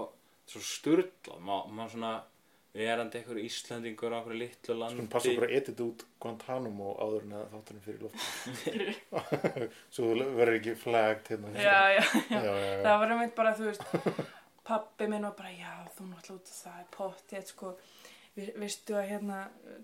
[0.50, 2.14] svo sturlað, má, má svona
[2.76, 4.98] verandi einhver Íslandingur á einhverju litlu landi.
[4.98, 8.26] Skulum passa okkur að edit út Guantanamo áður en að þáttunum fyrir loft.
[9.96, 11.54] Svo þú verður ekki flagged hérna.
[11.56, 12.82] já, já, já, já, já.
[12.84, 13.88] það var einmitt bara, þú veist,
[14.68, 18.05] pappi minn var bara, já, þú náttúrulega út af það er pottið, sko, Vi,
[18.36, 19.38] veistu að hérna,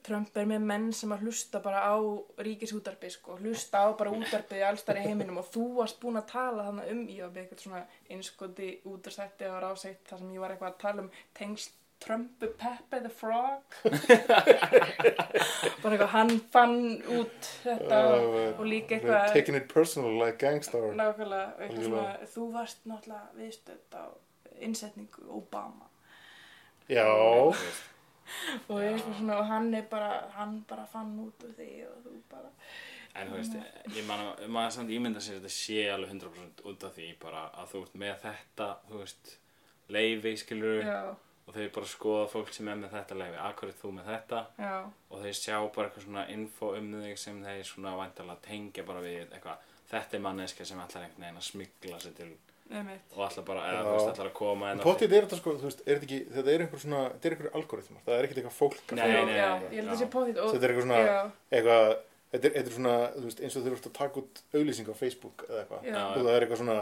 [0.03, 1.95] Trump er með menn sem að hlusta bara á
[2.43, 6.65] ríkisútarpi, sko, hlusta á bara útarpið allstar í heiminum og þú varst búin að tala
[6.67, 10.51] þannig um, ég var með eitthvað svona einskoti útarsætti og rásætt þar sem ég var
[10.55, 11.71] eitthvað að tala um tengsl
[12.01, 13.61] Trump Pepe the Frog
[15.83, 16.79] bara eitthvað, hann fann
[17.13, 20.89] út þetta og, og líka eitthvað Taking it personal like gangstar.
[20.97, 22.31] Nákvæmlega, og eitthvað svona, Algjörlega.
[22.33, 24.05] þú varst náttúrulega viðstödd á
[24.61, 25.87] innsetningu Obama.
[26.89, 27.05] Já,
[28.67, 28.81] og,
[29.17, 32.49] svona, og hann er bara hann bara fann út úr því og þú bara
[33.11, 33.55] En þú veist,
[33.91, 37.07] ég man að maður samt ímynda sér að þetta sé alveg 100% út af því
[37.19, 39.33] bara að þú veist með þetta, þú veist,
[39.91, 41.01] leifi skilur já,
[41.43, 44.39] og þeir bara skoða fólk sem er með þetta leifi, akkur er þú með þetta?
[44.63, 44.77] Já,
[45.09, 49.03] og þeir sjá bara eitthvað svona info um þig sem þeir svona væntalega tengja bara
[49.03, 52.31] við eitthvað, þetta er manneska sem ætlar einhvern veginn að smigla sér til
[52.71, 55.67] og ætlar bara, eða þú veist, ætlar að koma En potið er þetta sko, þú
[55.67, 58.41] veist, er þetta ekki, þetta er einhver svona, þetta er einhver algoritmar, það er ekkert
[58.41, 59.93] eitthvað fólk að Nei, nei, já, nei, ég held já.
[59.95, 61.93] að sé póðið og Þetta er eitthvað svona, eitthvað,
[62.31, 64.91] þetta er, þetta er svona, þú veist, eins og þú ert að taka út auglýsing
[64.91, 65.87] á Facebook eða eitthvað.
[65.91, 66.77] Það er eitthvað svona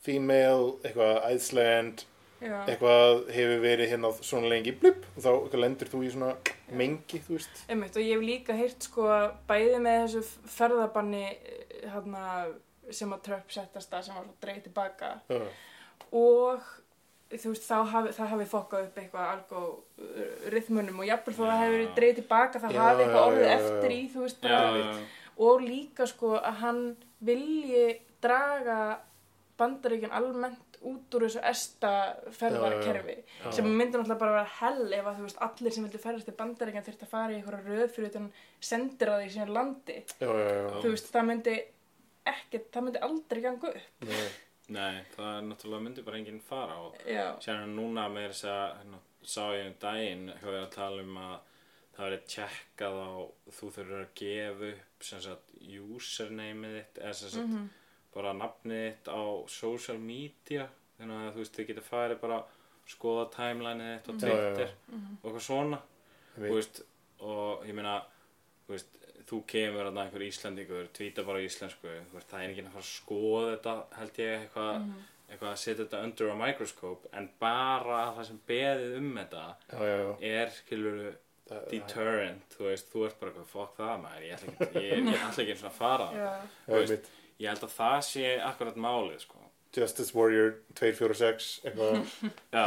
[0.00, 2.04] female, eitthvað Iceland,
[2.40, 6.32] já, eitthvað hefur verið hérna svona lengi, blip, og þá lendur þú í svona
[6.72, 7.62] mengi, þú veist.
[7.68, 9.06] einmitt og ég hef líka heyrt sko
[9.50, 10.22] bæði með þessu
[10.56, 11.24] ferðabanni
[11.84, 12.24] hérna
[12.96, 15.40] sem að Trump settast að sem var svo dreig tilbaka Já,
[16.10, 16.70] og
[17.30, 21.60] þú veist, þá hafi, það hafi fokkað upp eitthvað algoritmunum og jafnvel þó það Já.
[21.64, 23.60] hefur dreig tilbaka það Já, hafi eitthvað já, orðið já, já.
[23.60, 25.28] eftir í, þú veist, Já, bara, já, já.
[25.46, 26.82] og líka sko að hann
[27.30, 27.84] vilji
[28.24, 28.80] draga
[29.60, 31.90] bandaríkjan almennt út úr þessu esta
[32.32, 33.50] ferðarkerfi Já.
[33.52, 36.36] sem myndi náttúrulega bara vera hell ef að þú veist allir sem vildi ferðast til
[36.38, 38.30] bandaríkjan þurfti að fara í einhverja röð fyrir utan
[38.64, 40.70] sendir að því sínu landi já, já, já.
[40.80, 41.56] þú veist það myndi
[42.34, 44.30] ekkert, það myndi aldrei ganga upp Nei.
[44.70, 48.66] Nei, það er náttúrulega myndi bara enginn fara og já, Sérna núna með þess að
[48.78, 51.38] hérna, sá ég um daginn við að tala um að
[51.96, 53.10] það verið tjekkað á
[53.58, 55.50] þú þurfur að gefa upp sem sagt
[55.96, 57.68] usernameið þitt eða sem sagt Mhm.
[58.14, 60.68] bara nafnið þitt á social media
[60.98, 62.38] þannig að þú veist þið getur farið bara
[62.90, 64.54] skoða timelineið þitt á Já, já, já.
[64.54, 65.80] Twitter og eitthvað svona
[66.36, 66.52] veit.
[66.54, 66.82] veist,
[67.20, 67.98] og ég meina
[68.66, 68.96] þú veist,
[69.30, 72.76] þú kemur að einhver Íslandingur tvíta bara á íslensku þú veist, það er enginn að
[72.76, 75.00] fara að skoða þetta held ég eitthvað Mhm.
[75.30, 79.78] eitthvað að setja þetta under a microscope en bara það sem beðið um þetta Já,
[79.86, 80.16] já, já.
[80.30, 81.02] er skilur
[81.70, 85.24] deterrent, þú veist, þú ert bara eitthvað fuck það maður, ég ætla ekki, ég, ég
[85.26, 86.32] ætla ekki eins og að fara já,
[86.70, 86.98] Já,
[87.40, 89.36] ég held að það sé akkurat málið sko.
[89.76, 92.00] Justice Warrior 246, eitthvað.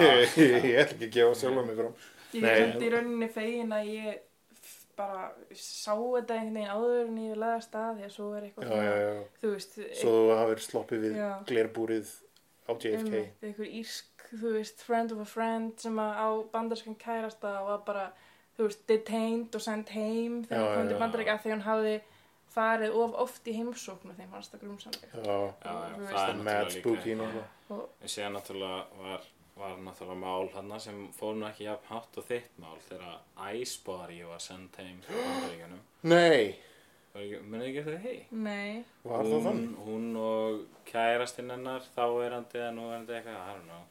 [0.03, 0.37] Ég,
[0.71, 1.95] ég ætla ekki að gefa sjálfa mig fram.
[2.33, 4.21] ég er samt í rauninni fegin að ég
[4.97, 5.23] bara
[5.55, 8.69] sá þetta einhvern veginn áður en ég laði að stað því að svo er eitthvað
[8.69, 9.23] Já, já, já.
[9.41, 11.17] þú veist, Svo þú hafið sloppið við
[11.51, 12.13] glerbúrið
[12.63, 12.93] á JFK.
[12.99, 17.67] einmitt, einhver írsk, þú veist, friend of a friend sem að á bandarskan kærasta og
[17.73, 18.05] var bara,
[18.57, 21.95] þú veist, detained og sent heim þegar hann kom til bandaríka af því hann hafði
[22.53, 27.15] farið of oft í heimsókn og þeim fannst það grumsandi Já, það er mad spooky
[27.17, 27.39] og
[27.73, 29.23] En síðan náttúrulega var,
[29.57, 33.19] var náttúrulega mál hann sem fór nú ekki jafn hátt og þitt mál þegar
[33.53, 35.81] Icebody var sendt heim frá bandaríkjunum.
[36.13, 36.55] Nei,
[37.13, 38.13] Munið ekki eftir því?
[38.41, 39.73] nei, var það hún, þannig?
[39.85, 43.83] hún og kærastinn hennar þáverandi eða núverandi eitthvað, I don't know.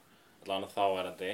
[0.43, 1.29] Allavega þáverandi.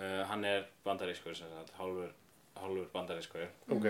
[0.00, 2.10] Uh, hann er bandarískur sem sagt, hálfur,
[2.58, 3.46] hálfur bandarískur.
[3.76, 3.86] Ok,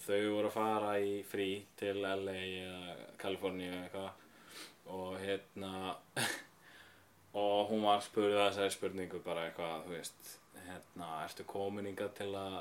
[0.00, 4.26] Þau voru að fara í frí til LA eða Kaliforníu eða eitthvað
[4.90, 5.72] og hérna
[7.34, 10.32] og hún var spurðið að þessari spurningu bara eitthvað, þú veist
[10.66, 12.58] hérna, ertu komin hingað til að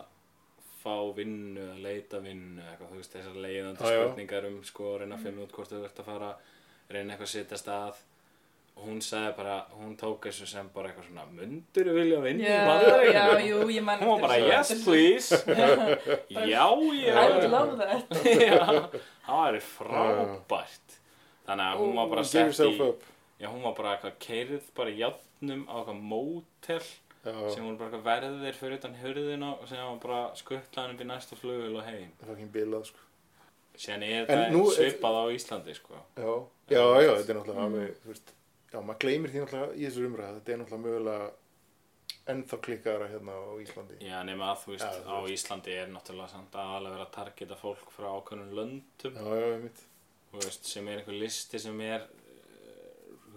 [0.80, 2.62] fá vinnu, að leita vinnu?
[2.64, 4.04] Eitthvað, þú veist, þessar leiðandi Já, já.
[4.06, 6.30] spurningar um sko, að reyna að finna út hvort þú ert að fara
[6.90, 8.00] reyna eitthvað að setja stað.
[8.80, 12.48] Og hún sagði bara, hún tók þessu sem bara eitthvað svona, mundur vilja vinnu í
[12.48, 15.40] já, Bandaríkjunum?" já, jú, ég man Hún var bara, yes please.
[16.54, 16.64] Já,
[16.96, 18.08] ég I would love that.
[18.48, 18.64] Já,
[19.26, 20.96] það væri frábært.
[21.50, 23.04] Þannig að hún var bara give sett yourself í up.
[23.40, 26.82] Já, hún var bara eitthvað keirð bara í játnum á eitthvað mótel
[27.20, 31.02] Já, sem hún bara eitthvað verðir fyrir utan hurðina og sem hún bara skuttlaði upp
[31.04, 32.12] í næsta flugul og heim.
[32.26, 33.06] Fucking bilað, sko.
[33.80, 36.00] Síðan er En þetta nú- svipað á Íslandi, sko.
[36.20, 36.32] Já,
[36.76, 38.34] já, já, þetta er náttúrulega alveg, þú veist,
[38.74, 41.32] já, maður gleymir því náttúrulega í þessu umræða, þetta er náttúrulega mögulega
[42.30, 43.96] ennþá klikkaðara hérna á Íslandi.
[44.06, 47.14] Já, nema að þú veist, Já, þú á Íslandi er náttúrulega samt aðalega verið að
[47.16, 49.16] targeta fólk frá ákveðnum löndum.
[49.16, 49.84] Já, já, ég mitt.
[50.32, 52.04] þú veist, sem er einhver listi sem er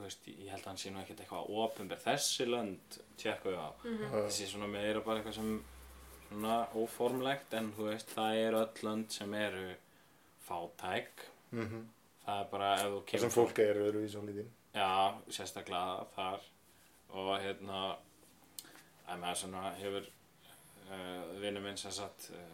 [0.07, 3.70] veist, ég held að hann sé nú ekkert eitthvað ofinber þessi lönd tjekku við á.
[4.26, 5.53] Þessi svona meira bara eitthvað sem
[6.28, 9.66] svona óformlegt en þú veist, það eru öll lönd sem eru
[10.46, 11.26] fátæk.
[11.53, 11.82] Mm
[12.22, 14.50] það er bara ef þú Það kemur sem fólk er öðruvísi á lítinn.
[14.74, 14.90] já,
[15.28, 16.44] sérstaklega þar.
[17.12, 17.80] Og hérna
[19.11, 22.46] að maður svona hefur uh, vinnu minn sem sagt uh,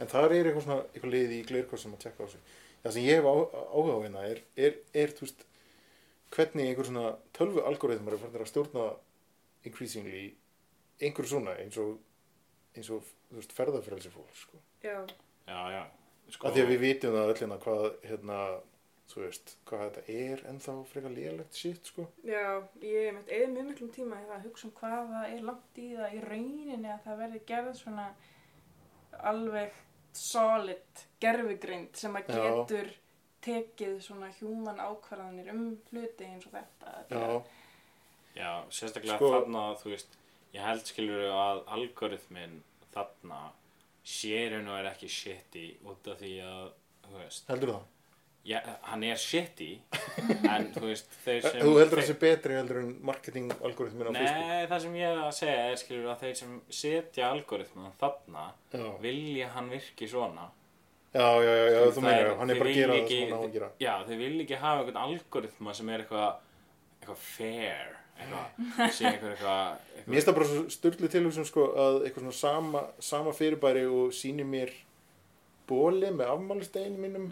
[0.00, 2.40] En það er eitthvað svona, eitthvað liði í glerkors sem að tjekka á sig.
[2.80, 5.44] Það sem ég hef áhuga á hérna er, er, er, þú veist,
[6.34, 7.06] hvernig einhver svona
[7.36, 8.86] tölvu algoritmar er farin að stjórna
[9.66, 10.24] increasingly
[11.00, 11.98] einhver svona eins og,
[12.76, 14.60] eins og, þú veist, ferðarfrelsi fólk, sko.
[14.84, 14.98] Já,
[15.48, 15.82] já, já
[16.30, 18.40] sko, Af því að við vitum það öll hérna hvað, hérna,
[19.10, 22.06] þú veist, hvað þetta er ennþá frekar lélegt shit, sko.
[22.26, 22.44] já,
[22.84, 26.16] ég mitt eða mjög miklum tíma að hugsa um hvað það er langt í það
[26.16, 28.08] í rauninni að það verði gerð svona
[29.30, 29.78] alveg
[30.16, 32.84] solid gerfugrind sem að Já.
[33.44, 36.94] Tekið svona human ákvarðanir um hluti eins og þetta.
[37.10, 37.42] Já,
[38.36, 40.18] Já, sérstaklega Sko- þarna, þú veist,
[40.54, 42.60] ég held skilur að algoritminn
[42.94, 43.40] þarna
[44.06, 46.68] sérinn og er ekki shitty út af því að,
[47.08, 47.88] þú veist, heldur það?
[48.50, 49.68] já, hann er shitty,
[50.54, 51.58] en þú veist, þeir sem...
[51.60, 54.46] Þú heldur það sé betri heldur en marketing algoritmin á Facebook?
[54.46, 58.46] Nei, það sem ég er að segja er skilur að þeir sem setja algoritmann þarna
[58.72, 60.48] Já, vilja hann virki svona.
[61.14, 63.40] Já, já, já, já þú meina, hann er bara að gera það sem hann á
[63.46, 63.70] að gera.
[63.82, 66.28] Já, þeir vilja ekki hafa einhvern algoritma sem er eitthvað
[67.00, 71.66] eitthvað fair, eitthvað, sé einhver eitthvað, Mér eitthvað finnst það bara svo styrlu tilhugsun sko
[71.86, 74.72] að eitthvað svona sama, sama fyrirbæri og sýni mér
[75.70, 77.28] bóli með afmælisteginu mínum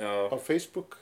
[0.00, 0.96] Já, á Facebook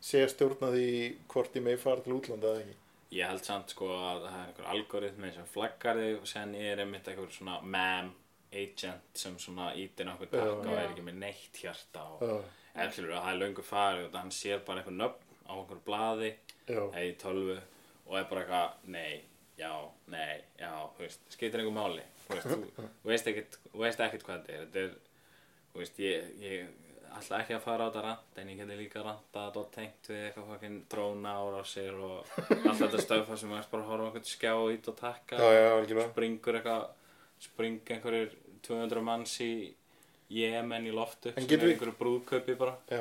[0.00, 0.90] sé að stjórna því
[1.32, 2.76] hvort ég megi fara til útlanda eða ekki.
[3.18, 6.82] Ég held samt sko að það er einhver algoritmi sem flaggar þig og sen er
[6.84, 8.12] einmitt einhver svona mam
[8.52, 12.44] agent sem svona ítir nokkuð takk og er ekki með neitt hjarta og
[12.92, 16.30] skilur að það er löngu farið og hann sér bara einhver nöfn á einhver blaði.
[16.68, 17.58] Já, eða í tölvu.
[18.08, 19.22] Og er bara eitthvað nei,
[19.58, 19.72] já,
[20.12, 20.72] nei, já,
[21.32, 22.04] skiptir einhver máli.
[22.26, 22.88] Þú veist, þú,
[23.72, 24.66] þú veist ekkert, hvað þetta er.
[24.66, 25.24] Þetta er,
[25.72, 26.76] þú veist, ég, ég
[27.16, 30.26] ætla ekki að fara á þetta rant en ég geti líka rantað og tengt við
[30.26, 34.04] eitthvað fokkin dróna ára á sér og allt þetta stöf þar sem maður bara horfa
[34.04, 36.12] á einhvern skjá ít og takka já, já, algjörlega.
[36.12, 36.84] springur eitthvað
[37.42, 38.32] spring einhverjir
[38.66, 39.52] 200 manns í
[40.28, 42.74] Jemen í loftu sem er einhverju brúðkaupi bara.
[42.92, 43.00] Já,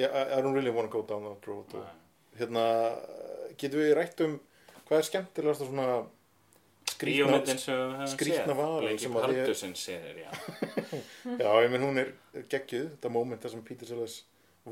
[0.00, 0.08] I,
[0.42, 1.70] don't really want to go down that road.
[1.78, 1.86] Og,
[2.40, 2.64] hérna,
[3.60, 4.40] getum við rætt um
[4.88, 5.88] hvað er skemmtilegast að svona
[8.50, 8.58] séð.
[8.58, 9.48] varan Bleiki sem að ég-
[9.80, 10.30] séður, já.
[11.44, 12.10] Já, ég menn hún er
[12.50, 14.16] geggjuð, þetta moment þar sem Peter Sellers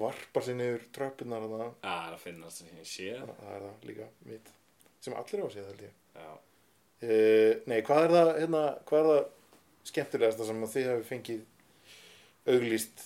[0.02, 3.08] varpar sér niður tröppunar þannig að það finnast það sem ég sé.
[3.40, 4.52] Það er það líka mitt.
[5.02, 5.94] Sem allir á að séð held ég.
[6.18, 6.30] Já,
[7.02, 11.42] uh, Nei, hvað er það hérna, hvað er það skemmtilegasta sem að þið hafi fengið
[12.52, 13.04] auglýst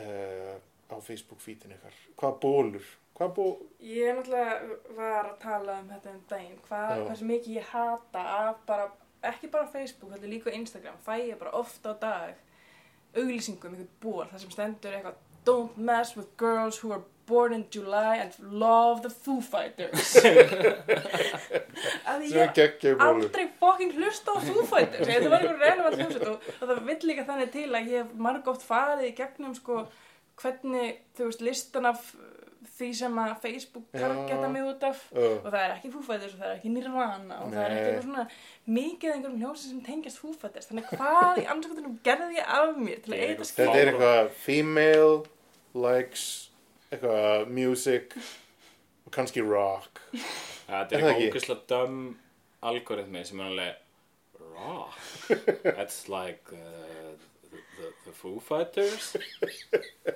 [0.00, 0.54] uh,
[0.92, 1.96] á Facebook feedin ykkar?
[2.20, 3.52] Hvað bólur, hvað ból
[3.84, 7.04] Ég er náttúrulega var að tala um þetta um daginn, hvað, Já.
[7.08, 8.88] hversu mikið ég hata af bara,
[9.32, 12.42] ekki bara Facebook, þetta er líka Instagram, fæ ég bara oft á dag
[13.14, 17.64] auglýsingum, einhvern ból, það sem stendur eitthvað Don't mess with girls who are born in
[17.70, 20.16] July and love the Foo Fighters.
[22.10, 22.60] Að ég
[23.00, 27.10] aldrei fucking hlusta á Foo Fighters þetta var einhver relevant hljómsveit og, og það vill
[27.10, 29.84] líka þannig til að ég hef margótt farið í gegnum sko
[30.40, 32.08] hvernig, þú veist, listan af
[32.74, 34.00] því sem að Facebook Já.
[34.02, 36.72] targeta mig út af uh, og það er ekki Foo Fighters og það er ekki
[36.74, 37.82] Nirvana og það er Nei.
[37.82, 38.24] ekki svona
[38.78, 43.04] mikið einhverjum hljómsveit sem tengjast Foo Fighters þannig hvað í anskotunum gerði ég af mér
[43.04, 45.14] til að eitthvað- skil þetta er eitthvað female
[45.84, 46.24] likes
[46.94, 48.16] eitthvað music
[49.04, 50.00] og kannski rock.
[50.12, 52.02] Þetta Er það eitthvað ógeðslega döm
[52.64, 53.80] algoritmi sem er alveg
[54.54, 54.86] Raw
[55.76, 57.14] That's like uh,
[57.50, 59.14] the, the, the Foo Fighters?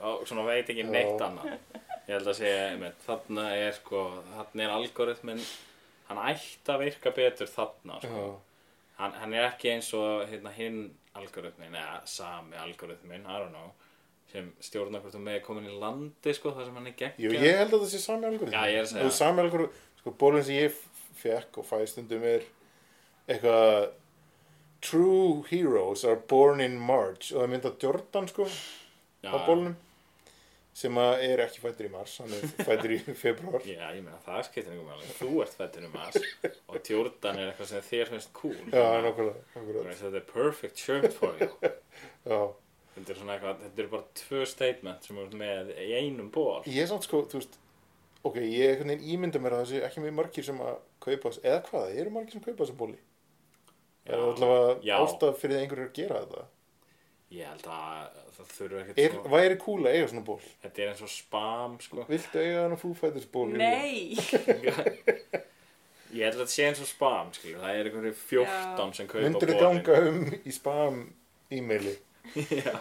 [0.01, 1.57] Og svona veit ekki neitt annað.
[2.09, 5.43] Ég held að segja, einmitt, þarna er sko, þarna er algoritmin
[6.09, 8.23] hann ætti að virka betur þarna sko.
[8.99, 10.87] Hann, hann er ekki eins og hérna, hinn
[11.19, 13.75] algoritmin eða sami algoritmin, I don't know
[14.33, 17.33] sem stjórnar hvort þú með komin í landi sko, það sem hann er gegn Jú,
[17.33, 19.07] ég held að það sé sami er segja.
[19.07, 20.79] Og sami algoritmi, sko, bólinn sem ég
[21.19, 22.47] fekk og fæ stundum er
[23.29, 23.89] eitthvað
[24.79, 28.47] True heroes are born in March og það mynda Jordan, sko,
[29.25, 29.75] Já, á bólunum
[30.79, 34.21] sem að er ekki fættur í mars hann er fættur í februar Já, ég meina
[34.23, 35.09] það skiptir einhver máli.
[35.19, 36.19] Þú ert fættur um mars
[36.69, 38.55] og Jordan er eitthvað sem þér finnst cool.
[38.71, 41.51] Já, veist, Þetta er perfect shirt for you.
[42.31, 42.41] Já,
[42.99, 46.61] Þetta er svona eitthvað, þetta er bara tvö statement sem eru með í einum ból
[46.67, 47.59] ég er samt sko, þú veist
[48.27, 51.31] ok, ég einhvern veginn ímynda mér að það sé ekki mjög margir sem að kaupa
[51.31, 52.99] þess, eða hvað, eru margir sem kaupa þessa bóli
[54.09, 54.95] Já, er það allavega já.
[55.05, 56.47] ástæð fyrir einhverju að gera þetta?
[57.29, 60.81] Ég held að það þurfa ekkert er, svo væri cool að eiga svona ból Þetta
[60.81, 62.05] er eins og spam sko.
[62.09, 64.17] Viltu eiga þannig Foo Fighters ból Nei,
[66.17, 69.25] Ég held að þetta sé eins og spam skilur Það er einhverju 14 sem kaupa
[69.27, 69.83] myndur þið bolinn.
[69.85, 71.03] ganga um í spam
[71.53, 71.95] e-maili
[72.63, 72.75] Já,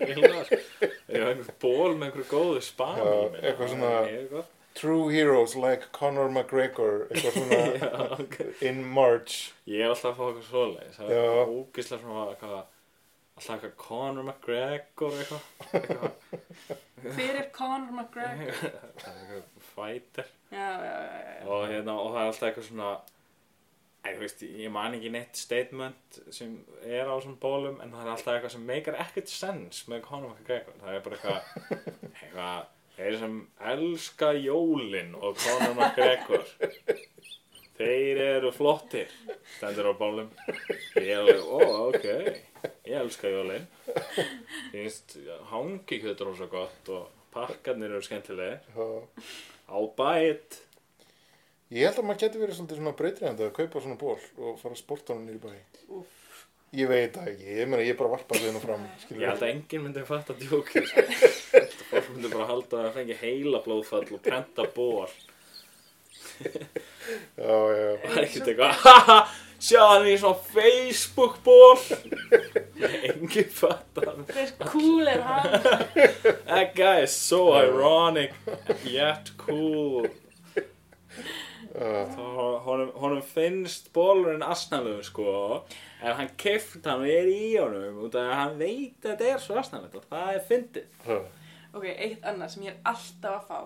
[0.00, 0.58] eiginlega sko.
[0.84, 3.48] Ég hef einhver ból með einhverju góðu spam Já, í mér.
[3.50, 4.44] eitthvað svona-.
[4.74, 7.90] True heroes like Conor McGregor eitthvað svona Já,
[8.24, 8.38] ok.
[8.66, 9.36] in March
[9.70, 11.20] Ég er alltaf að fá eitthvað svoleiðis Það Já.
[11.26, 12.56] er ógislega svona eitthvað
[13.34, 15.42] Alltaf eitthvað Conor McGregor eitthvað
[15.78, 16.10] eitthvað
[17.14, 18.58] hver er Conor McGregor?
[18.98, 21.46] Það er eitthvað fighter Já, já, já, já, já.
[21.54, 22.90] og, hérna, og það er alltaf eitthvað svona
[24.04, 28.10] Þú veist, ég man ekki neitt statement sem er á svona bólum en það er
[28.12, 31.40] alltaf eitthvað sem meikar ekkert sens með Conor McGregor það er bara eitthvað
[32.20, 32.66] eitthvað,
[32.98, 33.38] þeir sem
[33.72, 36.44] elska jólin og Conor McGregor
[37.78, 39.10] þeir eru flottir
[39.56, 40.28] stendur á bólum.
[41.00, 42.06] Ég er alveg, ó, ok
[42.84, 43.66] ég elska jólin.
[45.50, 48.60] Hangi kjötur rosa gott og pakkarnir eru skemmtilegir.
[48.76, 48.86] Já.
[51.74, 54.76] Ég held að maður geti verið svolítið svona breytriðandi að kaupa svona ból og fara
[54.76, 55.54] að sporta hann nýri bæ.
[56.74, 59.42] Ég veit það ekki, ég meina ég bara varpa þau nú fram, skilur Ég held
[59.42, 61.04] að enginn myndi fatta djókið sko.
[61.54, 65.10] Þetta fólk myndi bara halda að fengi heila blóðfall og prenta ból
[66.34, 69.18] Já, já, og það er ekkert eitthvað haha,
[69.62, 71.78] sjá hann í svona Facebook ból
[73.10, 74.24] enginn fatta það.
[74.32, 75.58] Hvers cool er hann?
[76.48, 78.34] That guy is so ironic
[78.86, 80.08] yet cool
[81.74, 82.20] Þá
[82.62, 85.32] honum, honum finnst bólurinn asnalegu sko
[86.04, 89.32] en hann keft hann og er í honum út af að hann veit að þetta
[89.32, 91.18] er svo asnalegt og það er fyndið já.
[91.74, 93.58] Ok, eitt annað sem ég er alltaf að fá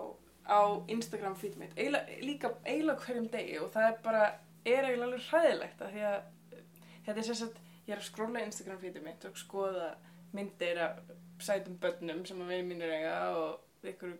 [0.49, 4.23] á Instagram feed mitt, eiginlega, líka eiginlega hverjum degi og það er bara,
[4.65, 6.63] er eiginlega alveg hræðilegt að því að
[7.05, 9.91] þetta er sagt, ég er að skróla Instagram feedið mitt og skoða
[10.33, 10.97] myndir af
[11.45, 14.17] sætum börnum sem að vegi mínir eiga og ykkur,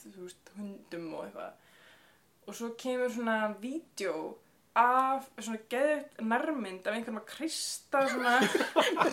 [0.00, 1.65] þú veist, hundum og eitthvað
[2.46, 4.34] og svo kemur svona vídeo
[4.76, 8.34] af svona geðið nærmynd af einhverjum að krista svona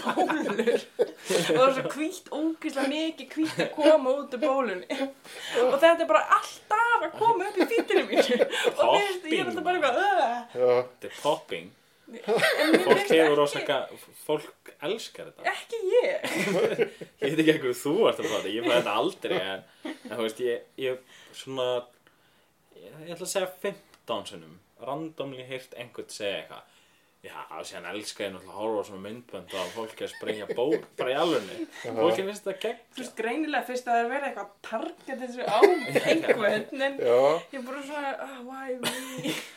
[0.03, 0.81] bólur.
[0.93, 4.97] Og það er svo hvítt, ógeðslega mikið hvítt að koma út úr bólunni.
[5.63, 8.41] Og þetta er bara alltaf að koma upp í fítinu mínu.
[8.73, 9.95] Og finnst- ég er alltaf bara eitthvað
[10.57, 11.71] Þetta er popping.
[12.84, 13.77] Fólk hefur ósaka,
[14.27, 15.47] fólk elskar þetta.
[15.53, 16.27] Ekki ég.
[17.23, 19.63] Ég veit ekki eitthvað þú ert að fá þetta, ég fæ þetta aldrei en,
[19.93, 20.99] en þú veist, ég, ég
[21.39, 21.69] svona
[22.84, 24.59] ég, ætla að segja 15 sinnum.
[24.84, 26.72] Randomly heyrt einhvern segja eitthvað
[27.24, 30.47] Já, síðan elska ég náttúrulega að horfa á svona myndbönd og fólk er að sprengja
[30.57, 31.55] bók bara í alvörni.
[31.86, 32.82] Fólk er finnst þetta gegn.
[32.91, 35.59] þú veist greinilega fyrst að það er verið eitthvað að targa þessu á
[36.11, 37.21] einhvern en já,
[37.53, 38.91] ég er bara svona oh, why me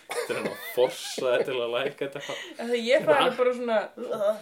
[0.07, 2.35] Þetta er hann að forsa þetta til að læka þetta.
[2.61, 4.37] þegar ég fæði bara svona "Ugh."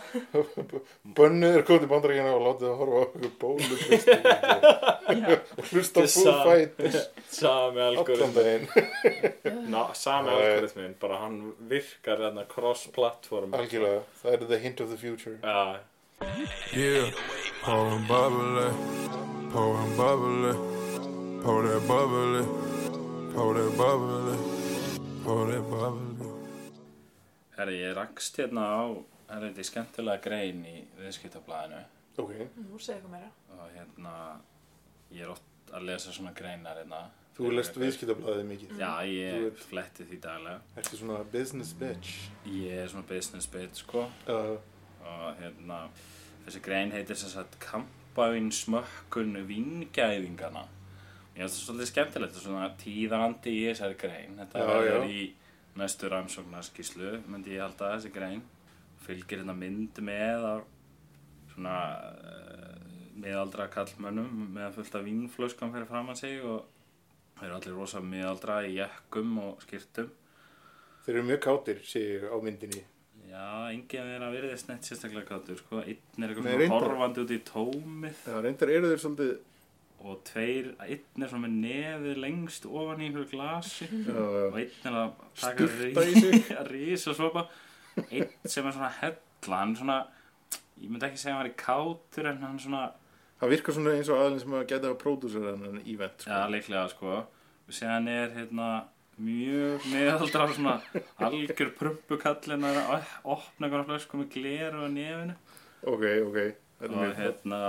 [1.17, 3.75] bönnuð er komið til bandaríkina og látið að horfa á okkur bólu
[5.57, 6.07] og hlusta á
[6.45, 6.77] fight
[7.35, 8.33] Sami allan algoritmi.
[8.37, 11.41] daginn, Ná, sami algoritmin, bara hann
[11.73, 12.45] virkar þarna
[13.23, 13.55] cross-platform.
[13.55, 15.39] algjörlega, það er the hint of the future.
[15.43, 15.79] Já,
[16.75, 17.11] Yeah,
[17.65, 18.71] pour and bubbly,
[19.53, 20.53] pour and bubbly,
[21.43, 22.45] pour that bubbly,
[23.35, 24.37] pour that bubbly,
[25.25, 26.31] pour that bubbly.
[27.57, 31.85] herri, ég rakst hérna á, það er þetta skemmtilega grein í viðskiptablaðinu.
[32.19, 33.31] Ok, nú segir eitthvað meira.
[33.59, 34.15] Og hérna,
[35.13, 35.43] ég er oft
[35.73, 37.05] að lesa svona greinar hérna.
[37.35, 40.61] Þú lest viðskiptablaðið mikið Já, ég fletti því daglega.
[40.79, 44.05] ertu svona business bitch Ég er svona business bit, sko.
[44.29, 44.57] uh,
[45.05, 45.81] og hérna
[46.47, 50.67] þessi grein heitir sem sagt kampavín smökkun vingæðingana
[51.35, 55.11] ég finnst það svolítið skemmtilegt svona tíðarandi í þessari grein þetta Já, verður já.
[55.11, 55.25] í
[55.81, 58.43] næstu rannsóknarskíslu myndi ég halda þessi grein
[59.05, 60.63] fylgir hérna mynd með af
[61.55, 61.75] svona
[62.13, 62.79] uh,
[63.19, 66.71] miðaldra kallmönnum með fullt af vínflöskum fyrir framann sig og
[67.45, 70.11] þeir eru allir rosa miðaldra í jökkum og skýrtum
[71.05, 72.85] þeir eru mjög kátir, sé ég á myndinni
[73.35, 75.81] Já, enginn er að virðist neitt sérstaklega gáttur, sko.
[75.83, 79.33] Einn er eitthvað horfandi út í tómið já, reyndar eru þeir svolítið
[80.05, 84.99] og tveir, einn er svona með nefið lengst ofan í einhverju glasi og einn er
[85.01, 85.67] að taka
[86.05, 86.51] í sig.
[86.61, 87.47] að rísa sopa.
[88.05, 89.99] Einn sem er svona hella, hann svona,
[90.79, 92.85] ég myndi ekki segja að hann er kátur en hann svona,
[93.41, 96.37] það virkar svona eins og aðeins sem að geta að pródúsera þennan event sko.
[96.37, 97.25] já, leiklega, sko.
[97.65, 98.69] Og séðan er hérna
[99.17, 100.79] mjög meðaldra svona
[101.23, 102.81] algjör prumpukallin að
[103.23, 105.37] opna einhverja flösku með gleru á nefinu.
[105.87, 106.41] ok, ok.
[106.85, 107.61] Og hérna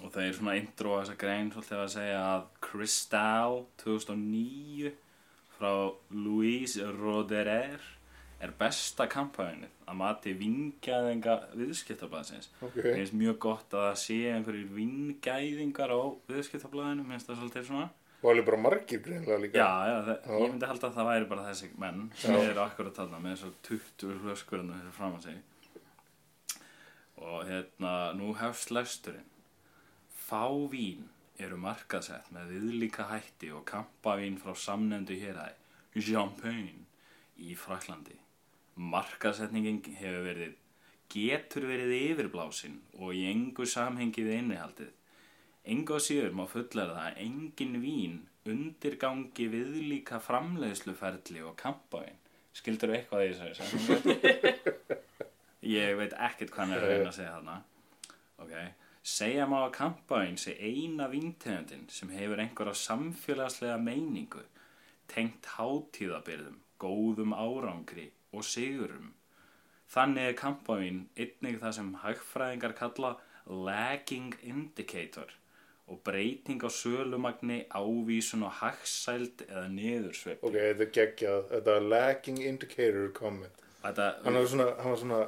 [0.00, 4.92] og það er svona intro að þessa grein svolítið að segja að Cristal 2009
[5.56, 5.72] frá
[6.14, 7.88] Louise Roderer
[8.40, 12.48] er besta kampæðinni að mati vingæðinga viðskiptablaðsins.
[12.62, 16.00] Ok, mér finnst mjög gott að það sé einhverjir vingæðingar á
[16.30, 17.88] viðskiptablaðinu mér finnst það svolítið svona
[18.20, 19.58] og alveg bara margir greinlega líka.
[19.58, 20.34] Já, já, Já.
[20.40, 23.54] ég myndi halda að það væri bara þessi menn sem eru akkurat þarna með þessar
[23.70, 25.40] 20 flöskurinn þessi fram að sig.
[27.20, 29.28] Og hérna nú hefst lesturinn.
[30.28, 31.08] Fá vín
[31.40, 35.56] eru markaðsett með viðlíka hætti og kampavín frá samnefndu héræði
[36.06, 36.84] Champagne
[37.40, 38.14] í Fraklandi
[38.80, 40.56] markaðsetningin hefur verið
[41.10, 44.92] getur verið yfirblásin og í engu samhengi við innihaldið
[45.68, 52.16] Engu að síður má fullera að engin vín undirgangi viðlíka framleiðsluferli og kampavín.
[52.56, 53.66] Skildur þú eitthvað í þessu?
[53.68, 55.00] setningu?
[55.76, 57.56] Ég veit ekkert hvað hann er að reyna að segja þarna.
[58.40, 58.54] Ok.
[59.10, 64.42] Segja má að kampavín sé eina víntegundin sem hefur einhverja samfélagslega meiningu,
[65.12, 69.12] tengt hátíðabyrðum, góðum árangri og sigurum.
[69.90, 73.14] Þannig er kampavín einnig það sem hagfræðingar kalla
[73.50, 75.32] lagging indicator
[75.90, 80.46] og breyting á sölumagni, ávísun og hagsæld eða niðursveiflu.
[80.46, 83.62] Ok, þetta er geggjað, þetta er lacking indicator comment.
[83.82, 85.20] Þetta, Hann var svona, hann var svona,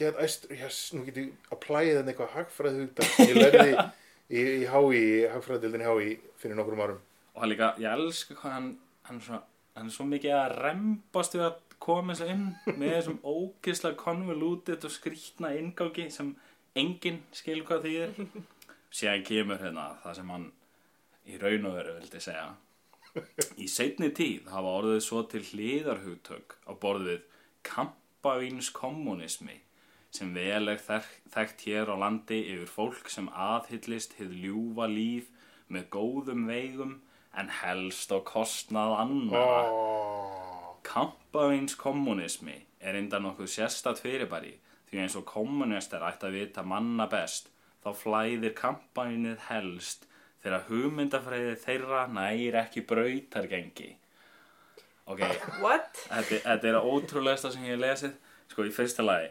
[0.00, 3.16] get æst, yes, nú get ég að plæja þenni eitthvað hagfræð hugdag.
[3.28, 3.74] Ég lærði
[4.32, 5.02] í, í HÍ,
[5.34, 7.02] hagfræðdildin í HÍ fyrir nokkrum árum.
[7.34, 8.70] og hann líka, ég elska hvað hann,
[9.08, 9.42] hann, er svona,
[9.76, 12.48] hann er svo mikið að rembast við að koma sér inn
[12.78, 16.34] með þessum ógislega konvolútið og skrýtna ingangi sem
[16.78, 18.20] enginn skilur hvað því er.
[18.92, 20.46] Síðan kemur hérna það sem hann
[21.32, 22.48] í raun og veru vildi segja.
[23.60, 27.20] Í seinni tíð hafa orðið svo til hliðarhugtök á borð við
[27.68, 29.58] kampavínskommunismi
[30.12, 35.30] sem vel er þek- þekkt hér á landi yfir fólk sem aðhyllist hið ljúfa líf
[35.72, 36.98] með góðum veigum
[37.36, 39.62] en helst á kostnað annara.
[39.72, 40.76] Oh.
[40.84, 44.58] Kampavíns kommunismi er enda nokkuð sérstætt fyrirbæri
[44.90, 47.48] því eins og kommunistar ætti að vita manna best
[47.82, 50.08] þá flæðir kampavínið helst
[50.42, 53.92] þegar hugmyndafræði þeirra nægir ekki brautargengi.
[55.10, 58.18] Ok, þetta, þetta er ótrúlegasta sem ég hef lesið.
[58.52, 59.30] Sko, í fyrsta lagi,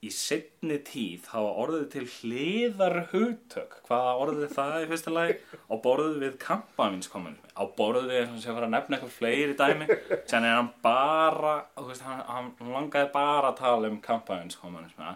[0.00, 3.76] í setni tíð hafa orðið til hliðar hugtök.
[3.86, 5.36] Hvaða orðið það í fyrsta lagi?
[5.70, 7.52] Á borðið við kampavínskommunismi.
[7.54, 9.90] Á borðið við, og sé að fara að nefna eitthvað fleiri dæmi.
[10.30, 15.14] Sen er hann bara, þú veist, hann, hann langaði bara að tala um kampavínskommunismi.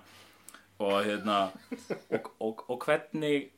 [0.85, 1.39] Og hérna,
[2.11, 3.49] og, og, og hvernig,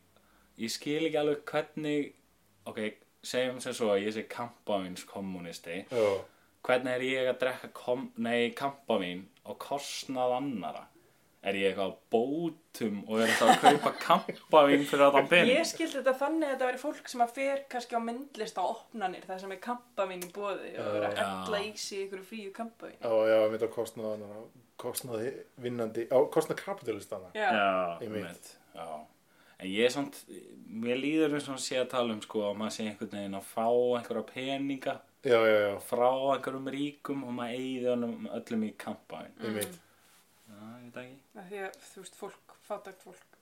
[0.63, 1.99] ég skil ekki alveg hvernig,
[2.71, 2.81] ok,
[3.27, 6.05] segjum sem svo að ég sé kampavínskommunisti Já.
[6.67, 10.85] hvernig er ég að drekka kom, nei, kampavín á kostnað annara
[11.47, 15.53] er ég eitthvað á bótum og er þetta að kaupa kampavín fyrir að það pening
[15.53, 18.65] Ég skildi þetta þannig að þetta væri fólk sem að fer kannski á myndlist á
[18.67, 21.23] opnanir þar sem er kampavín í bóði og er að Já.
[21.23, 22.99] hella í sig ykkur fríu kampavín.
[22.99, 24.27] Já, já, mitt á kostnað,
[24.81, 25.27] kostnað
[25.63, 27.31] vinnandi, á kostnað kapitalistana.
[27.35, 27.51] Já.
[28.01, 28.89] einmitt, já
[29.57, 30.19] en ég er samt,
[30.69, 33.37] mér líður eins og að sé að tala um sko að maður sé einhvern veginn
[33.39, 33.65] að fá
[33.97, 34.97] einhverja peninga
[35.27, 39.79] Já, já, já, frá einhverjum ríkum og maður eigði honum öllum í kampavín ég veit.
[40.47, 43.41] já, ég veit ekki Af Því að þú veist, fólk, fátækt fólk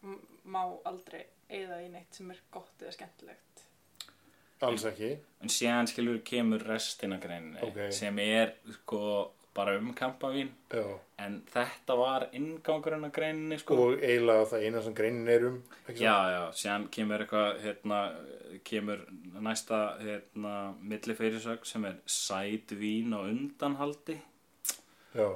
[0.54, 3.64] má aldrei eyða í neitt sem er gott eða skemmtilegt.
[4.64, 5.10] Alls ekki.
[5.42, 7.80] En síðan skilur kemur restina greininni Ok.
[7.92, 9.00] sem er sko
[9.54, 10.84] bara um kampavín Já.
[11.18, 13.76] en þetta var ingangurinn að greininni sko.
[13.78, 15.60] Og eiginlega það eina sem greinin er um.
[15.88, 18.00] Já, já, síðan kemur eitthvað hérna,
[18.66, 19.04] kemur
[19.46, 24.18] næsta hérna, millifyrirsögn sem er sætvín og undanhaldi
[25.14, 25.28] Já.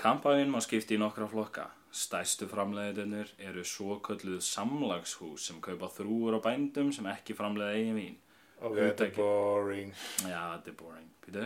[0.00, 6.38] Kampavín má skipta í nokkra flokka Stærstu framleiðinir eru svo kölluð samlagshús sem kaupa þrúur
[6.38, 8.18] á bændum sem ekki framleiða eigin vín
[8.60, 9.92] Ok, þetta er boring.
[10.20, 11.06] Já, þetta er boring.
[11.24, 11.44] Býtu,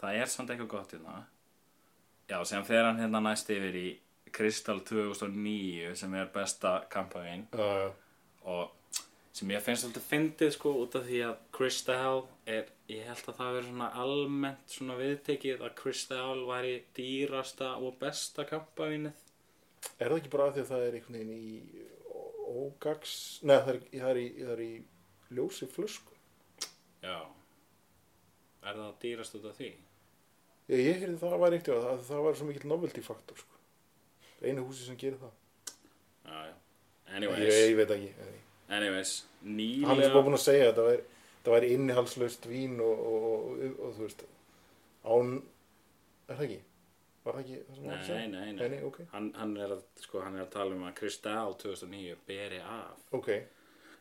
[0.00, 1.16] það er samt eitthvað gott hérna.
[2.28, 3.88] Já, sem fer hann hérna næst yfir í
[4.34, 7.90] Kristall 2009 sem er besta kampavín Já, já.
[8.50, 8.72] og
[9.34, 13.38] sem ég finnst alltaf fyndið sko út af því að Kristall er, ég held að
[13.40, 19.24] það veri svona almennt svona viðtekið að Kristall væri dýrasta og besta kampavínið.
[19.98, 21.88] Er það ekki bara af því að það er einhvern veginn í
[22.54, 23.16] ógags...
[23.42, 24.72] Nei, það það í, það er í
[25.34, 26.14] ljósi flösku.
[27.02, 27.18] Já.
[28.64, 29.72] Er það dýrast út af því?
[30.64, 33.62] Já, ég heyrði það var eitt, já, það, það var svo mikill novelty faktor, sko.
[34.44, 35.34] Einu húsi sem gerir það.
[36.24, 36.54] Já, já.
[37.04, 38.12] Ég, Anyways, ég veit ekki.
[38.72, 40.10] Anyways, Hann er nýlega...
[40.10, 41.02] svo búin að segja að það væri,
[41.44, 44.24] það innihalslaust vín og, og, og, og, og þú veist,
[45.04, 45.34] án,
[46.24, 46.62] er það ekki?
[47.24, 48.22] Var það ekki það sem hann var að segja?
[48.32, 48.52] nei, nei.
[48.58, 48.98] Nei, nei, ok.
[49.12, 53.04] Hann, hann, er að, sko, hann er að tala um að Kristall 2009 beri af.
[53.16, 53.30] Ok,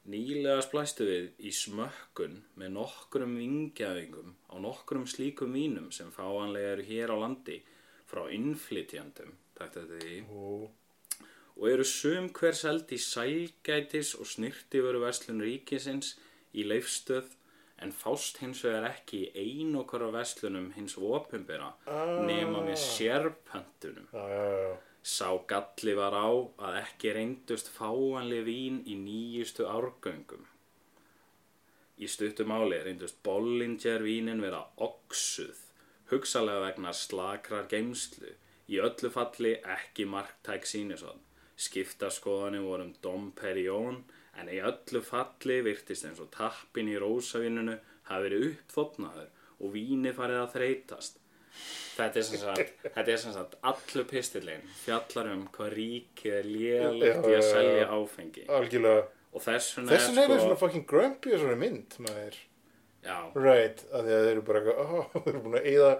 [0.04, 6.88] Nýlega splæstu við í smökkun með nokkrum vingjæfingum á nokkrum slíkum vínum sem fáanlega eru
[6.89, 7.62] hér á landi
[8.10, 10.18] frá innflytjandum, því,
[11.56, 16.18] og eru sum hver seld í sælgætis og snirtiföru verslun ríkisins
[16.51, 17.32] í leifstöð
[17.80, 21.72] en fást hins vegar ekki í ein okkar á verslunum hins opimbera
[22.28, 24.12] nema með sérpöntunum.
[24.12, 24.93] já, já, já, já.
[25.04, 26.32] Sá galli var á
[26.64, 30.45] að ekki reyndust fáanlega vín í nýjustu árgöngum.
[31.99, 35.60] Í stuttu máli reyndust Bollinger vínin vera oxuð,
[36.12, 38.32] hugsalega vegna slakrar geimslu,
[38.72, 41.20] í öllu falli ekki marktæk sínisvann.
[41.60, 43.99] Skipta skoðanir voru um Dom Perignon,
[44.39, 47.76] en í öllu falli virtist eins og tappin í rósavinunu
[48.08, 49.30] hafi verið uppþotnaður
[49.60, 51.23] og víni farið að þreytast.
[51.93, 56.47] Þetta er sem sagt, þetta er sem sagt allur pistillin fjallar um hvað ríkið er
[56.49, 59.04] lélegt Já, í að selja áfengi Algjörlega.
[59.34, 62.39] og þess vegna er er svona sko fucking grumpy og svona mynd, maður.
[63.06, 65.91] já, Right, að því að þeir eru bara eitthvað, oh, þeir eru búin að eyða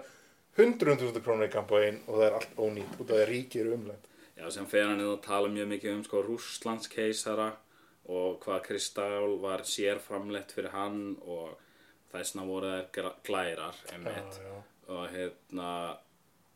[0.58, 4.10] hundruðum þúsund krónur í kampaðin og það er allt ónýtt og það er ríkir umlænt.
[4.34, 7.52] Já, sem fer hann og tala mjög mikið um sko Rússlands keisara
[8.10, 11.54] og hvað kristál var sérframlegt fyrir hann og
[12.12, 14.56] þessna voru þær glærar einmitt Já, já.
[14.88, 15.70] Og hérna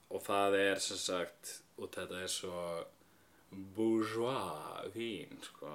[0.09, 2.63] og það er sem sagt og þetta er svo
[3.77, 5.75] bourgeois vín sko.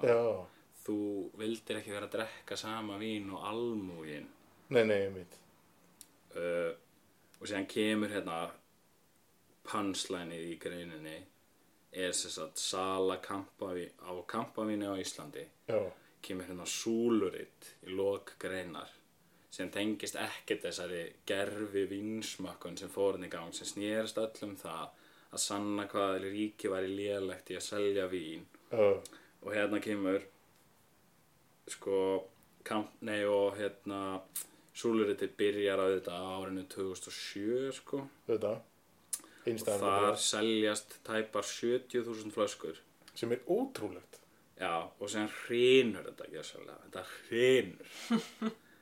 [0.83, 0.97] Þú
[1.39, 4.25] vildir ekki vera að drekka sama vín og almúgin
[4.73, 5.37] nei, nei, mitt.
[6.35, 6.73] uh,
[7.39, 8.39] og síðan kemur hérna
[9.67, 11.17] punchlineið í greininni
[11.93, 15.45] er sem sagt sala kampaví, á kampavínu á Íslandi.
[15.69, 15.79] Já,
[16.25, 18.89] kemur hérna súluritt í lok greinar
[19.53, 24.87] sem tengist ekkert þessari gerfi vinsmakkun sem fór hann í gang sem snýrist öllum það
[25.33, 28.47] að sanna hvað ríki væri lélegt í að selja vín.
[28.71, 28.87] Já,
[29.43, 30.25] og hérna kemur
[31.69, 31.97] sko
[32.65, 33.99] kamp, nei og hérna
[34.73, 38.01] súluriti byrjar á þetta árinu 2007 sko.
[38.29, 38.55] Þetta.
[39.53, 42.81] og þar seljast tæpar 70.000 flöskur.
[43.13, 44.19] Sem er ótrúlegt.
[44.53, 48.53] já og síðan hrinur þetta ekki þetta hrinur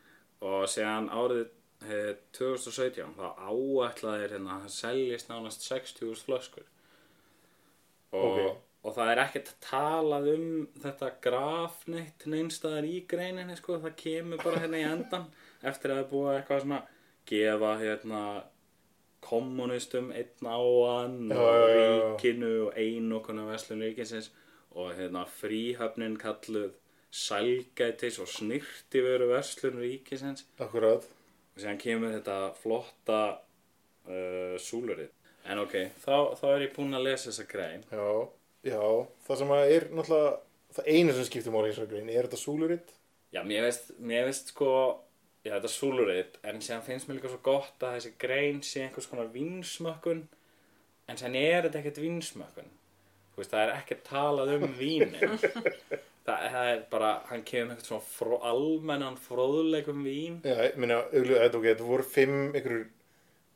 [0.42, 1.46] og síðan árið
[1.86, 6.68] eh, 2017 þá áætlaði hérna að það seljist nánast 60.000 flöskur
[8.12, 8.58] og, Ok.
[8.84, 10.48] og það er ekkert talað um
[10.84, 15.30] þetta grafneitt neinstæðar í greininni sko, það kemur bara hérna í endan
[15.62, 16.82] eftir að það er búið eitthvað svona
[17.32, 18.24] gefa hérna
[19.22, 21.98] kommunistum einn áan og já, já, já.
[22.18, 24.32] ríkinu og einokunu verslun ríkinsins
[24.72, 26.72] og hérna fríhöfnin kalluð
[27.12, 30.46] sælgætis og snirti veru verslun ríkisins.
[30.60, 31.08] Akkurat.
[31.52, 33.22] og síðan kemur þetta flotta
[34.08, 35.12] uh, súlurinn
[35.52, 37.84] en ok, þá, þá er ég búinn að lesa þessa grein.
[37.90, 38.10] Já,
[38.70, 38.82] já,
[39.26, 40.34] það sem er náttúrulega,
[40.78, 42.94] það eina sem skiptir máli í þessari grein, er þetta súluritt?
[43.32, 44.70] já, mér veist, mér veist sko
[45.44, 48.86] já, þetta er súlurinn en síðan finnst mér líka svo gott að þessi grein sé
[48.86, 50.26] einhvers konar vinsmökkun
[51.08, 52.72] en síðan er þetta ekkert vinsmökkun
[53.32, 55.38] þú veist, það er ekkert talað um vínin
[56.28, 60.40] það, það er bara, hann kemur með eitthvað svona fró, almennan fróðleikum vín.
[60.46, 62.90] Já, ég meina, auðvitað, þetta, voru fimm einhverjur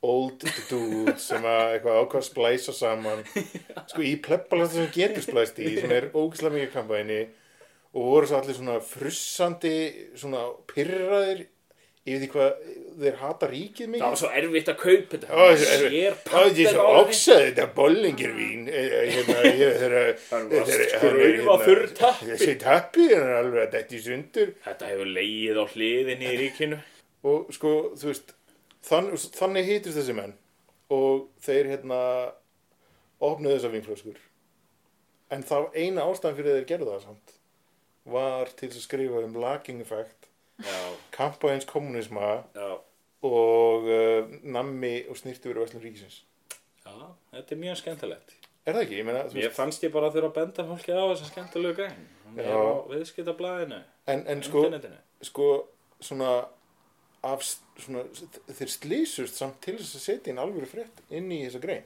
[0.05, 3.23] old dudes sem að eitthvað ákvað að splæsa saman.
[3.89, 7.19] Sko í plebbalasta sem getur splæst í sem er ógislega mikið kampæni
[7.95, 9.75] og voru svo allir svona frussandi
[10.19, 11.45] svona pyrraðir
[12.05, 12.65] yfir því hvað
[13.01, 14.01] þeir hata ríkið mikið.
[14.03, 15.27] Það var svo erfitt að kaupa þetta.
[15.61, 22.29] Þetta er pappir svo oksað þetta bollingirvín hérna, ég- var er, skraufa þurr tappi.
[22.31, 24.53] þessi tappi er alveg að detti í sundur.
[24.67, 26.79] Þetta hefur leið á hliðinni í ríkinu.
[27.25, 28.33] og sko, þú veist
[28.85, 30.33] þann, þannig hýtist þessi menn.
[30.93, 31.99] Og þeir hérna
[33.19, 34.17] opnuðu þessar vínflöskur.
[35.33, 37.33] En það eina ástæðan fyrir þeir gerðu það samt
[38.05, 40.24] var til að skrifa um lacking effect
[40.63, 40.79] Já,
[41.11, 42.69] kampaðins kommunisma já,
[43.27, 46.21] og uh, nammi og snirti verið Vestlum ríkisins
[46.85, 46.93] já,
[47.33, 48.35] þetta er mjög skemmtilegt.
[48.65, 48.99] er það ekki?
[49.01, 52.05] Ég meina, Ég fannst ég bara að þurfa að benda fólki á þessa skemmtilegu grein.
[52.25, 53.81] Hún er á viðskiptablaðinu,
[54.13, 54.63] en, en sko,
[55.21, 55.49] sko
[55.99, 56.31] svona
[57.25, 57.43] af
[57.81, 58.05] svona,
[58.53, 61.85] þeir slísust samt til þess að setja inn alvöru frétt inn í þessa grein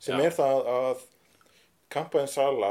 [0.00, 0.26] sem Já.
[0.26, 1.04] er það að
[1.92, 2.70] kampænsala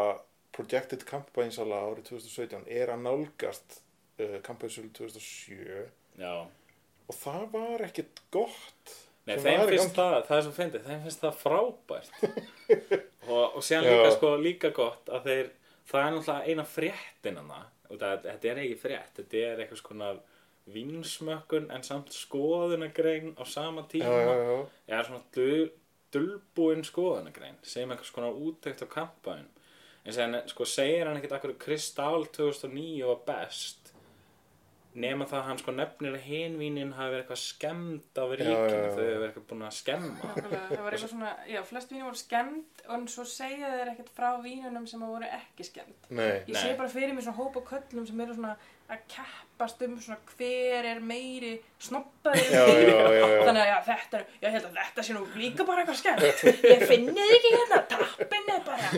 [0.55, 3.80] projected kampænsala árið 2017 er að nálgast
[4.24, 5.86] uh, kampænsölu 2007
[6.20, 6.34] Já.
[7.07, 8.97] og það var ekkert gott
[9.30, 12.22] Nei, þeim finnst það, það er svo fyndið, þeim finnst það frábært.
[13.30, 13.91] og, og síðan Já.
[13.91, 15.52] líka, sko, líka gott að þeir,
[15.91, 17.60] það er náttúrulega eina fréttin hana.
[17.89, 20.23] Og það, þetta er ekki frétt, þetta er eitthvað skonar
[20.73, 24.10] vinsmökkun en samt skoðunagrein á sama tíma.
[24.10, 24.57] já, já, já.
[24.89, 25.69] ég er svona dul,
[26.14, 29.48] dulbúinn skoðanagrein sem einhvers konar úttekt á kampaðin
[30.06, 33.78] en sen, sko, segir hann ekkert akkur Kristál 2009 var best
[34.99, 38.80] nema það að hann sko nefnir að hinvínin hafi verið eitthvað skemmt af ríkinu, þau
[38.80, 40.11] hefur verið eitthvað búin að skemma.
[40.23, 44.11] Nákvæmlega, það var eitthvað svona, já, flest víni voru skemmt en svo segja þeir ekkert
[44.17, 46.09] frá vínunum sem að voru ekki skemmt.
[46.11, 48.57] Nei, Ég sé bara fyrir mig svona hópa köllum sem eru svona
[48.90, 51.52] að keppast um svona hver er meiri
[52.49, 53.44] Já, já, já, já.
[53.45, 56.41] Þannig að já, þetta er, ég held að þetta sé nú líka bara eitthvað skemmt.
[56.66, 58.90] Ég finnið ekki hérna, tappin er bara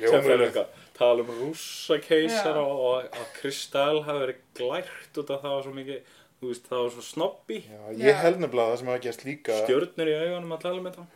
[0.00, 0.46] Jómögulegt.
[0.46, 2.62] eitthvað tala um rússakeisar Já.
[2.62, 6.68] og, og að Kristál hafi verið glært út af það var svo mikið, þú veist,
[6.70, 7.60] það var svo snobbi.
[7.64, 10.82] Já, ég held nefnilega að það sem hafa gæst líka stjörnur í augunum að tala
[10.82, 11.06] um þetta.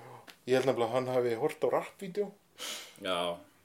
[0.45, 2.27] Ég held nefnilega að hann hafi hort á rappvídeó
[3.05, 3.19] já,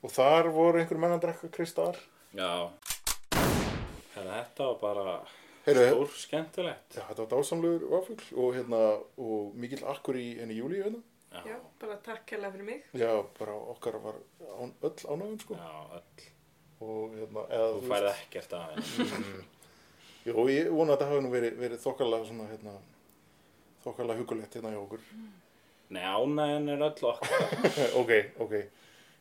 [0.04, 1.94] og þar voru einhver menn að drekka kristal
[2.36, 2.52] já
[4.26, 5.14] þetta var bara
[5.66, 8.82] Heyrðu, stór skemmtilegt Já, þetta var dásamlegur vafugl og, hérna,
[9.22, 11.02] og mikill akkur í henni júli hérna.
[11.46, 12.86] Já, bara takk hella fyrir mig.
[12.98, 14.16] Já, bara okkar var
[14.58, 15.58] án, öll ánægum sko.
[15.60, 16.24] Já, öll.
[16.80, 19.44] Og hérna, eða Þú þú færð ekkert af henni.
[20.26, 22.74] Jú, ég vona að þetta hafi nú verið, verið þokkarlega svona, hérna,
[23.86, 25.06] þokkalega hugulegt hérna hjá okkur.
[25.90, 27.46] Nei, ánægjan er öll okkar.
[28.02, 28.12] ok,
[28.46, 28.56] ok.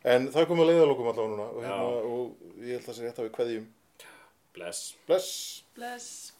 [0.09, 2.01] En það kom að leiðalokum allavega núna og, hérna, Já.
[2.09, 3.69] og ég held að það sé rétt að við kveðjum.
[4.53, 4.95] Bless.
[5.07, 5.63] Bless!
[5.75, 6.31] Bless.